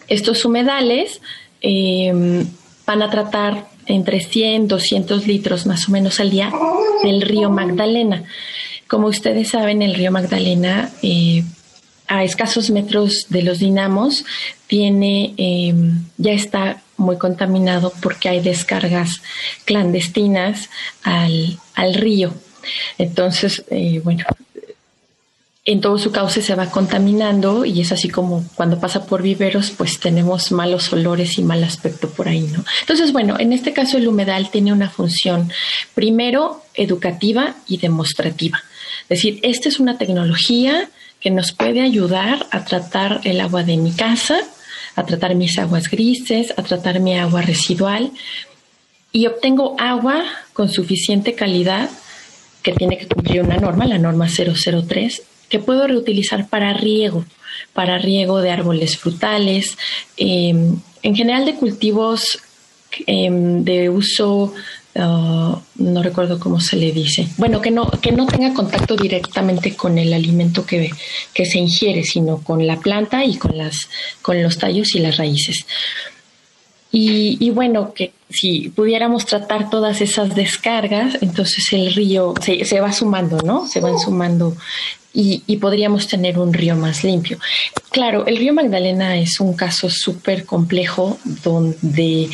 estos 0.08 0.44
humedales 0.44 1.20
em, 1.60 2.46
van 2.86 3.02
a 3.02 3.10
tratar 3.10 3.66
entre 3.86 4.20
100, 4.20 4.68
200 4.68 5.26
litros 5.26 5.66
más 5.66 5.88
o 5.88 5.92
menos 5.92 6.20
al 6.20 6.30
día 6.30 6.52
del 7.02 7.22
río 7.22 7.50
Magdalena. 7.50 8.24
Como 8.88 9.08
ustedes 9.08 9.50
saben, 9.50 9.82
el 9.82 9.94
río 9.94 10.12
Magdalena 10.12 10.90
eh, 11.02 11.44
a 12.08 12.24
escasos 12.24 12.70
metros 12.70 13.26
de 13.28 13.42
los 13.42 13.58
dinamos, 13.58 14.24
tiene, 14.66 15.34
em, 15.36 16.04
ya 16.16 16.32
está 16.32 16.82
muy 16.96 17.18
contaminado 17.18 17.92
porque 18.00 18.28
hay 18.28 18.40
descargas 18.40 19.22
clandestinas 19.64 20.70
al, 21.02 21.58
río. 21.94 22.32
Entonces, 22.98 23.64
eh, 23.70 24.00
bueno, 24.02 24.24
en 25.66 25.80
todo 25.80 25.98
su 25.98 26.12
cauce 26.12 26.42
se 26.42 26.54
va 26.54 26.70
contaminando 26.70 27.64
y 27.64 27.80
es 27.80 27.90
así 27.90 28.08
como 28.08 28.44
cuando 28.54 28.78
pasa 28.78 29.04
por 29.04 29.20
viveros, 29.22 29.72
pues 29.76 29.98
tenemos 29.98 30.52
malos 30.52 30.92
olores 30.92 31.38
y 31.38 31.42
mal 31.42 31.62
aspecto 31.64 32.08
por 32.08 32.28
ahí, 32.28 32.42
¿no? 32.42 32.64
Entonces, 32.80 33.12
bueno, 33.12 33.36
en 33.38 33.52
este 33.52 33.72
caso 33.72 33.98
el 33.98 34.06
humedal 34.06 34.50
tiene 34.50 34.72
una 34.72 34.88
función 34.88 35.50
primero 35.94 36.62
educativa 36.74 37.56
y 37.66 37.78
demostrativa. 37.78 38.62
Es 39.02 39.18
decir, 39.18 39.40
esta 39.42 39.68
es 39.68 39.80
una 39.80 39.98
tecnología 39.98 40.88
que 41.20 41.30
nos 41.30 41.52
puede 41.52 41.80
ayudar 41.80 42.46
a 42.50 42.64
tratar 42.64 43.20
el 43.24 43.40
agua 43.40 43.62
de 43.62 43.76
mi 43.76 43.92
casa, 43.92 44.40
a 44.94 45.04
tratar 45.04 45.34
mis 45.34 45.58
aguas 45.58 45.90
grises, 45.90 46.52
a 46.56 46.62
tratar 46.62 47.00
mi 47.00 47.18
agua 47.18 47.42
residual. 47.42 48.10
Y 49.12 49.26
obtengo 49.26 49.76
agua 49.78 50.24
con 50.52 50.68
suficiente 50.68 51.34
calidad 51.34 51.90
que 52.62 52.72
tiene 52.72 52.98
que 52.98 53.06
cumplir 53.06 53.42
una 53.42 53.56
norma, 53.56 53.86
la 53.86 53.98
norma 53.98 54.28
003, 54.28 55.22
que 55.48 55.58
puedo 55.58 55.86
reutilizar 55.86 56.48
para 56.48 56.72
riego, 56.74 57.24
para 57.72 57.98
riego 57.98 58.40
de 58.40 58.50
árboles 58.50 58.98
frutales, 58.98 59.78
em, 60.16 60.76
en 61.02 61.14
general 61.14 61.44
de 61.44 61.54
cultivos 61.54 62.38
em, 63.06 63.62
de 63.62 63.90
uso 63.90 64.54
Ah, 64.98 65.60
no 65.76 66.02
recuerdo 66.02 66.40
cómo 66.40 66.60
se 66.60 66.76
le 66.76 66.92
dice. 66.92 67.28
Bueno, 67.36 67.60
que 67.60 67.70
no, 67.70 67.90
que 67.90 68.12
no 68.12 68.26
tenga 68.26 68.54
contacto 68.54 68.96
directamente 68.96 69.76
con 69.76 69.98
el 69.98 70.12
alimento 70.12 70.64
que, 70.64 70.90
que 71.34 71.44
se 71.44 71.58
ingiere, 71.58 72.02
sino 72.02 72.38
con 72.38 72.66
la 72.66 72.78
planta 72.78 73.24
y 73.24 73.36
con, 73.36 73.56
las, 73.58 73.88
con 74.22 74.42
los 74.42 74.58
tallos 74.58 74.94
y 74.94 75.00
las 75.00 75.16
raíces. 75.16 75.66
Y, 76.98 77.50
bueno, 77.50 77.92
que 77.92 78.14
si 78.30 78.70
pudiéramos 78.70 79.26
tratar 79.26 79.68
todas 79.68 80.00
esas 80.00 80.34
descargas, 80.34 81.18
entonces 81.20 81.70
el 81.74 81.92
río 81.92 82.32
se, 82.40 82.64
se 82.64 82.80
va 82.80 82.90
sumando, 82.90 83.36
¿no? 83.42 83.68
Se 83.68 83.80
van 83.80 83.98
sumando 83.98 84.56
y, 85.12 85.56
podríamos 85.56 86.06
tener 86.06 86.38
un 86.38 86.54
río 86.54 86.74
más 86.74 87.04
limpio. 87.04 87.38
Claro, 87.90 88.26
el 88.26 88.38
río 88.38 88.54
Magdalena 88.54 89.18
es 89.18 89.40
un 89.40 89.54
caso 89.54 89.90
súper 89.90 90.46
complejo 90.46 91.18
donde... 91.42 92.30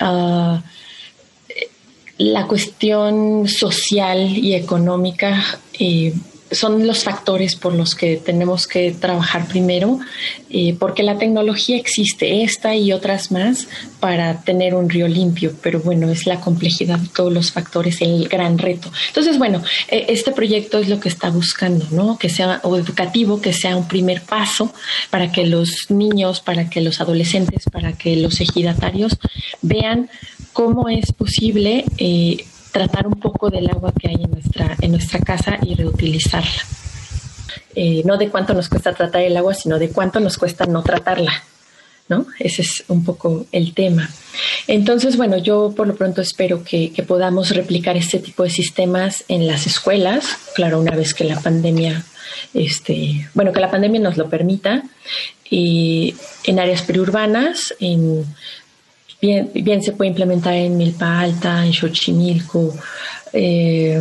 Uh, 0.00 0.58
la 2.20 2.46
cuestión 2.46 3.48
social 3.48 4.36
y 4.36 4.54
económica 4.54 5.42
eh, 5.78 6.12
son 6.50 6.86
los 6.86 7.04
factores 7.04 7.56
por 7.56 7.72
los 7.74 7.94
que 7.94 8.18
tenemos 8.18 8.66
que 8.66 8.90
trabajar 8.92 9.46
primero, 9.46 10.00
eh, 10.50 10.76
porque 10.78 11.02
la 11.02 11.16
tecnología 11.16 11.78
existe, 11.78 12.42
esta 12.42 12.74
y 12.74 12.92
otras 12.92 13.32
más, 13.32 13.68
para 14.00 14.42
tener 14.42 14.74
un 14.74 14.90
río 14.90 15.08
limpio, 15.08 15.54
pero 15.62 15.80
bueno, 15.80 16.10
es 16.10 16.26
la 16.26 16.40
complejidad 16.40 16.98
de 16.98 17.08
todos 17.08 17.32
los 17.32 17.52
factores 17.52 18.02
el 18.02 18.28
gran 18.28 18.58
reto. 18.58 18.92
Entonces, 19.08 19.38
bueno, 19.38 19.62
e, 19.88 20.06
este 20.08 20.32
proyecto 20.32 20.78
es 20.78 20.90
lo 20.90 21.00
que 21.00 21.08
está 21.08 21.30
buscando, 21.30 21.86
¿no? 21.90 22.18
Que 22.18 22.28
sea 22.28 22.60
o 22.64 22.76
educativo, 22.76 23.40
que 23.40 23.54
sea 23.54 23.76
un 23.76 23.88
primer 23.88 24.20
paso 24.20 24.74
para 25.08 25.32
que 25.32 25.46
los 25.46 25.86
niños, 25.88 26.40
para 26.40 26.68
que 26.68 26.82
los 26.82 27.00
adolescentes, 27.00 27.64
para 27.72 27.92
que 27.94 28.16
los 28.16 28.42
ejidatarios 28.42 29.18
vean 29.62 30.10
cómo 30.52 30.88
es 30.88 31.12
posible 31.12 31.84
eh, 31.98 32.44
tratar 32.72 33.06
un 33.06 33.18
poco 33.18 33.50
del 33.50 33.68
agua 33.68 33.92
que 33.98 34.08
hay 34.08 34.16
en 34.22 34.30
nuestra, 34.30 34.76
en 34.80 34.92
nuestra 34.92 35.20
casa 35.20 35.58
y 35.62 35.74
reutilizarla. 35.74 36.62
Eh, 37.74 38.02
no 38.04 38.16
de 38.16 38.28
cuánto 38.28 38.52
nos 38.54 38.68
cuesta 38.68 38.92
tratar 38.92 39.22
el 39.22 39.36
agua, 39.36 39.54
sino 39.54 39.78
de 39.78 39.90
cuánto 39.90 40.20
nos 40.20 40.38
cuesta 40.38 40.66
no 40.66 40.82
tratarla. 40.82 41.44
¿no? 42.08 42.26
Ese 42.40 42.62
es 42.62 42.84
un 42.88 43.04
poco 43.04 43.46
el 43.52 43.72
tema. 43.72 44.10
Entonces, 44.66 45.16
bueno, 45.16 45.38
yo 45.38 45.72
por 45.76 45.86
lo 45.86 45.94
pronto 45.94 46.20
espero 46.20 46.64
que, 46.64 46.92
podamos 47.06 47.54
replicar 47.54 47.96
este 47.96 48.18
tipo 48.18 48.42
de 48.42 48.50
sistemas 48.50 49.24
en 49.28 49.46
las 49.46 49.66
escuelas, 49.68 50.26
claro, 50.56 50.80
una 50.80 50.96
vez 50.96 51.14
que 51.14 51.22
la 51.22 51.38
pandemia, 51.38 52.04
este, 52.52 53.28
bueno, 53.34 53.52
que 53.52 53.60
la 53.60 53.70
pandemia 53.70 54.00
nos 54.00 54.16
lo 54.16 54.28
permita, 54.28 54.82
en 55.52 56.58
áreas 56.58 56.82
periurbanas, 56.82 57.74
en 57.80 58.24
bien, 59.20 59.82
se 59.82 59.92
puede 59.92 60.10
implementar 60.10 60.54
en 60.54 60.76
Milpa 60.76 61.20
Alta, 61.20 61.64
en 61.64 61.72
Xochimilco. 61.72 62.74
Eh, 63.32 64.00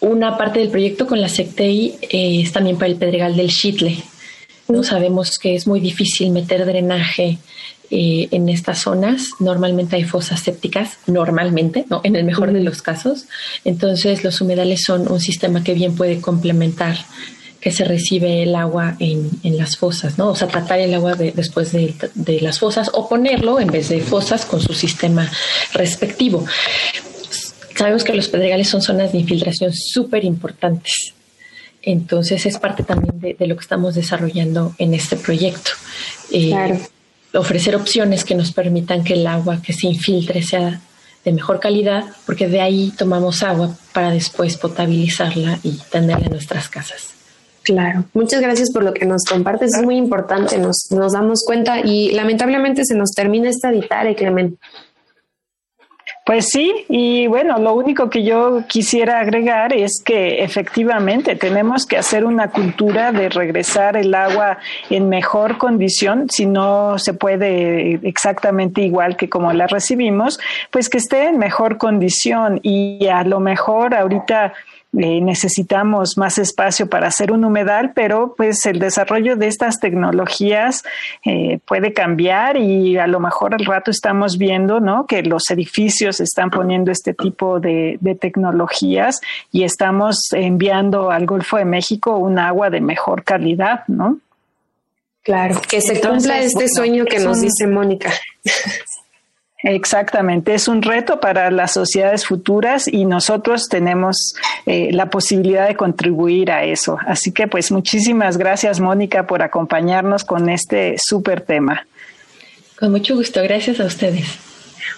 una 0.00 0.36
parte 0.36 0.60
del 0.60 0.70
proyecto 0.70 1.06
con 1.06 1.20
la 1.20 1.28
SECTEI 1.28 1.98
eh, 2.02 2.40
es 2.42 2.52
también 2.52 2.76
para 2.76 2.90
el 2.90 2.96
Pedregal 2.96 3.36
del 3.36 3.50
Chitle. 3.50 4.02
No 4.68 4.82
sabemos 4.82 5.38
que 5.38 5.54
es 5.54 5.66
muy 5.66 5.80
difícil 5.80 6.30
meter 6.30 6.64
drenaje 6.64 7.38
eh, 7.90 8.28
en 8.30 8.48
estas 8.48 8.78
zonas. 8.78 9.30
Normalmente 9.40 9.96
hay 9.96 10.04
fosas 10.04 10.40
sépticas, 10.40 10.98
normalmente, 11.06 11.84
¿no? 11.90 12.00
en 12.04 12.16
el 12.16 12.24
mejor 12.24 12.52
de 12.52 12.60
los 12.60 12.82
casos. 12.82 13.26
Entonces 13.64 14.24
los 14.24 14.40
humedales 14.40 14.84
son 14.84 15.10
un 15.10 15.20
sistema 15.20 15.62
que 15.62 15.74
bien 15.74 15.96
puede 15.96 16.20
complementar 16.20 16.96
que 17.60 17.70
se 17.70 17.84
recibe 17.84 18.42
el 18.42 18.54
agua 18.54 18.96
en, 18.98 19.30
las 19.42 19.76
fosas, 19.76 20.16
¿no? 20.16 20.30
O 20.30 20.34
sea, 20.34 20.48
tratar 20.48 20.78
el 20.78 20.94
agua 20.94 21.14
después 21.14 21.72
de, 21.72 21.94
de, 22.14 22.40
las 22.40 22.58
fosas 22.58 22.90
o 22.94 23.08
ponerlo 23.08 23.60
en 23.60 23.68
vez 23.68 23.90
de 23.90 24.00
fosas 24.00 24.46
con 24.46 24.60
su 24.60 24.72
sistema 24.72 25.30
respectivo. 25.74 26.44
Sabemos 27.76 28.04
que 28.04 28.14
los 28.14 28.28
pedregales 28.28 28.68
son 28.68 28.80
zonas 28.80 29.12
de 29.12 29.18
infiltración 29.18 29.72
súper 29.74 30.24
importantes. 30.24 31.14
Entonces 31.82 32.44
es 32.46 32.58
parte 32.58 32.82
también 32.82 33.20
de, 33.20 33.46
lo 33.46 33.56
que 33.56 33.62
estamos 33.62 33.94
desarrollando 33.94 34.74
en 34.78 34.94
este 34.94 35.16
proyecto. 35.16 35.70
Eh, 36.30 36.78
ofrecer 37.34 37.76
opciones 37.76 38.24
que 38.24 38.34
nos 38.34 38.52
permitan 38.52 39.04
que 39.04 39.14
el 39.14 39.26
agua 39.26 39.62
que 39.62 39.72
se 39.72 39.86
infiltre 39.86 40.42
sea 40.42 40.80
de 41.24 41.32
mejor 41.32 41.60
calidad, 41.60 42.04
porque 42.24 42.48
de 42.48 42.60
ahí 42.60 42.92
tomamos 42.96 43.42
agua 43.42 43.76
para 43.92 44.10
después 44.10 44.56
potabilizarla 44.56 45.58
y 45.62 45.78
tenerla 45.90 46.26
en 46.26 46.32
nuestras 46.32 46.68
casas. 46.68 47.19
Claro, 47.62 48.04
muchas 48.14 48.40
gracias 48.40 48.70
por 48.72 48.82
lo 48.82 48.94
que 48.94 49.04
nos 49.04 49.24
compartes, 49.24 49.74
es 49.74 49.84
muy 49.84 49.96
importante, 49.96 50.56
nos, 50.58 50.88
damos 51.12 51.44
cuenta 51.46 51.80
y 51.80 52.10
lamentablemente 52.12 52.84
se 52.84 52.94
nos 52.94 53.10
termina 53.10 53.50
esta 53.50 53.70
Vitare, 53.70 54.14
Clemente. 54.14 54.58
Pues 56.24 56.48
sí, 56.48 56.84
y 56.88 57.26
bueno, 57.26 57.58
lo 57.58 57.74
único 57.74 58.08
que 58.08 58.22
yo 58.22 58.62
quisiera 58.68 59.20
agregar 59.20 59.72
es 59.72 60.00
que 60.04 60.44
efectivamente 60.44 61.34
tenemos 61.34 61.86
que 61.86 61.96
hacer 61.96 62.24
una 62.24 62.50
cultura 62.50 63.10
de 63.10 63.28
regresar 63.30 63.96
el 63.96 64.14
agua 64.14 64.58
en 64.90 65.08
mejor 65.08 65.58
condición, 65.58 66.28
si 66.30 66.46
no 66.46 66.98
se 66.98 67.14
puede 67.14 67.94
exactamente 68.06 68.82
igual 68.82 69.16
que 69.16 69.28
como 69.28 69.52
la 69.52 69.66
recibimos, 69.66 70.38
pues 70.70 70.88
que 70.88 70.98
esté 70.98 71.24
en 71.24 71.38
mejor 71.38 71.78
condición. 71.78 72.60
Y 72.62 73.08
a 73.08 73.24
lo 73.24 73.40
mejor 73.40 73.94
ahorita 73.94 74.52
eh, 74.98 75.20
necesitamos 75.20 76.18
más 76.18 76.38
espacio 76.38 76.88
para 76.88 77.08
hacer 77.08 77.30
un 77.30 77.44
humedal, 77.44 77.92
pero 77.94 78.34
pues 78.36 78.66
el 78.66 78.80
desarrollo 78.80 79.36
de 79.36 79.46
estas 79.46 79.78
tecnologías 79.78 80.82
eh, 81.24 81.60
puede 81.64 81.92
cambiar 81.92 82.56
y 82.56 82.98
a 82.98 83.06
lo 83.06 83.20
mejor 83.20 83.54
al 83.54 83.64
rato 83.64 83.92
estamos 83.92 84.36
viendo 84.36 84.80
¿no? 84.80 85.06
que 85.06 85.22
los 85.22 85.48
edificios 85.50 86.18
están 86.18 86.50
poniendo 86.50 86.90
este 86.90 87.14
tipo 87.14 87.60
de, 87.60 87.98
de 88.00 88.16
tecnologías 88.16 89.20
y 89.52 89.62
estamos 89.62 90.32
enviando 90.32 91.12
al 91.12 91.24
Golfo 91.24 91.56
de 91.56 91.64
México 91.64 92.16
un 92.16 92.40
agua 92.40 92.68
de 92.70 92.80
mejor 92.80 93.22
calidad, 93.22 93.84
¿no? 93.86 94.18
Claro, 95.22 95.60
que 95.68 95.80
se 95.82 96.00
cumpla 96.00 96.40
este 96.40 96.66
sueño 96.68 97.04
que 97.04 97.18
nos 97.18 97.40
dice 97.40 97.66
Mónica. 97.66 98.10
Exactamente, 99.62 100.54
es 100.54 100.68
un 100.68 100.80
reto 100.80 101.20
para 101.20 101.50
las 101.50 101.72
sociedades 101.74 102.24
futuras 102.26 102.88
y 102.88 103.04
nosotros 103.04 103.68
tenemos 103.68 104.34
eh, 104.64 104.90
la 104.92 105.10
posibilidad 105.10 105.68
de 105.68 105.76
contribuir 105.76 106.50
a 106.50 106.64
eso. 106.64 106.98
Así 107.06 107.32
que 107.32 107.46
pues 107.46 107.70
muchísimas 107.70 108.38
gracias 108.38 108.80
Mónica 108.80 109.26
por 109.26 109.42
acompañarnos 109.42 110.24
con 110.24 110.48
este 110.48 110.96
súper 110.98 111.42
tema. 111.42 111.86
Con 112.78 112.92
mucho 112.92 113.14
gusto, 113.14 113.42
gracias 113.42 113.80
a 113.80 113.84
ustedes. 113.84 114.38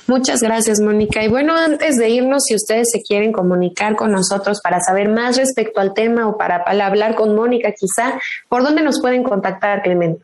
Muchas 0.07 0.41
gracias, 0.41 0.81
Mónica. 0.81 1.25
Y 1.25 1.29
bueno, 1.29 1.57
antes 1.57 1.97
de 1.97 2.11
irnos, 2.11 2.45
si 2.45 2.55
ustedes 2.55 2.89
se 2.93 3.03
quieren 3.03 3.33
comunicar 3.33 3.95
con 3.95 4.11
nosotros 4.11 4.61
para 4.61 4.81
saber 4.81 5.09
más 5.09 5.37
respecto 5.37 5.81
al 5.81 5.95
tema 5.95 6.29
o 6.29 6.37
para, 6.37 6.65
para 6.65 6.87
hablar 6.87 7.15
con 7.15 7.35
Mónica, 7.35 7.73
quizá, 7.73 8.19
¿por 8.49 8.63
dónde 8.63 8.83
nos 8.83 9.01
pueden 9.01 9.23
contactar, 9.23 9.83
Clemente? 9.83 10.23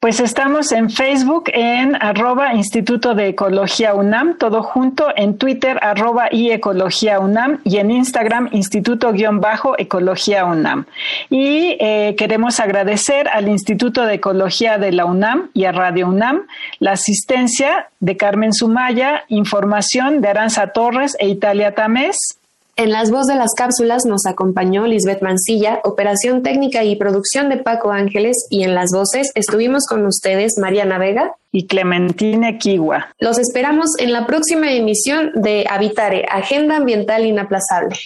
Pues 0.00 0.18
estamos 0.18 0.72
en 0.72 0.88
Facebook 0.88 1.50
en 1.52 1.94
arroba 1.94 2.54
Instituto 2.54 3.14
de 3.14 3.28
Ecología 3.28 3.92
UNAM, 3.92 4.38
todo 4.38 4.62
junto, 4.62 5.08
en 5.14 5.36
Twitter 5.36 5.78
arroba 5.82 6.28
y 6.32 6.52
Ecología 6.52 7.20
UNAM 7.20 7.60
y 7.64 7.76
en 7.76 7.90
Instagram 7.90 8.48
Instituto-Ecología 8.50 10.46
UNAM. 10.46 10.86
Y 11.28 11.76
eh, 11.80 12.14
queremos 12.16 12.60
agradecer 12.60 13.28
al 13.28 13.48
Instituto 13.48 14.06
de 14.06 14.14
Ecología 14.14 14.78
de 14.78 14.92
la 14.92 15.04
UNAM 15.04 15.50
y 15.52 15.66
a 15.66 15.72
Radio 15.72 16.08
UNAM 16.08 16.46
la 16.78 16.92
asistencia 16.92 17.90
de 18.00 18.16
Carmen 18.16 18.54
Sumaya, 18.54 19.24
información 19.28 20.22
de 20.22 20.28
Aranza 20.28 20.68
Torres 20.68 21.14
e 21.20 21.28
Italia 21.28 21.74
Tamés. 21.74 22.39
En 22.76 22.90
las 22.90 23.10
voz 23.10 23.26
de 23.26 23.34
las 23.34 23.50
cápsulas 23.56 24.04
nos 24.06 24.24
acompañó 24.26 24.86
Lisbeth 24.86 25.22
Mancilla, 25.22 25.80
operación 25.84 26.42
técnica 26.42 26.82
y 26.84 26.96
producción 26.96 27.48
de 27.48 27.58
Paco 27.58 27.90
Ángeles, 27.90 28.36
y 28.48 28.62
en 28.62 28.74
las 28.74 28.90
voces 28.92 29.30
estuvimos 29.34 29.84
con 29.86 30.06
ustedes 30.06 30.52
Mariana 30.58 30.98
Vega 30.98 31.34
y 31.52 31.66
Clementina 31.66 32.58
Kiwa. 32.58 33.14
Los 33.18 33.38
esperamos 33.38 33.90
en 33.98 34.12
la 34.12 34.26
próxima 34.26 34.72
emisión 34.72 35.32
de 35.34 35.66
Habitare, 35.68 36.24
Agenda 36.30 36.76
Ambiental 36.76 37.26
Inaplazable. 37.26 37.98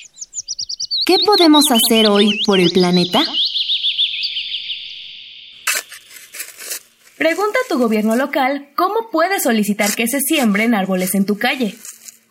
¿Qué 1.07 1.19
podemos 1.25 1.65
hacer 1.71 2.09
hoy 2.09 2.41
por 2.47 2.59
el 2.59 2.71
planeta? 2.71 3.21
Pregunta 7.19 7.59
a 7.65 7.69
tu 7.69 7.79
gobierno 7.79 8.17
local 8.17 8.71
cómo 8.75 9.11
puedes 9.13 9.45
solicitar 9.45 9.95
que 9.95 10.09
se 10.09 10.21
siembren 10.21 10.75
árboles 10.75 11.15
en 11.15 11.27
tu 11.27 11.39
calle 11.39 11.77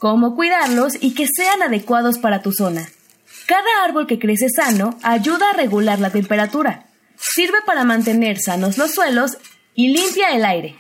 cómo 0.04 0.36
cuidarlos 0.36 0.94
y 1.00 1.14
que 1.14 1.26
sean 1.34 1.64
adecuados 1.64 2.20
para 2.20 2.42
tu 2.42 2.52
zona. 2.52 2.90
Cada 3.48 3.86
árbol 3.86 4.06
que 4.06 4.20
crece 4.20 4.50
sano 4.50 5.00
ayuda 5.02 5.52
a 5.52 5.54
regular 5.54 6.02
la 6.02 6.10
temperatura, 6.10 6.88
sirve 7.16 7.60
para 7.66 7.86
mantener 7.86 8.38
sanos 8.38 8.78
los 8.78 8.92
suelos 8.92 9.38
y 9.76 9.94
limpia 9.94 10.36
el 10.36 10.44
aire. 10.44 10.76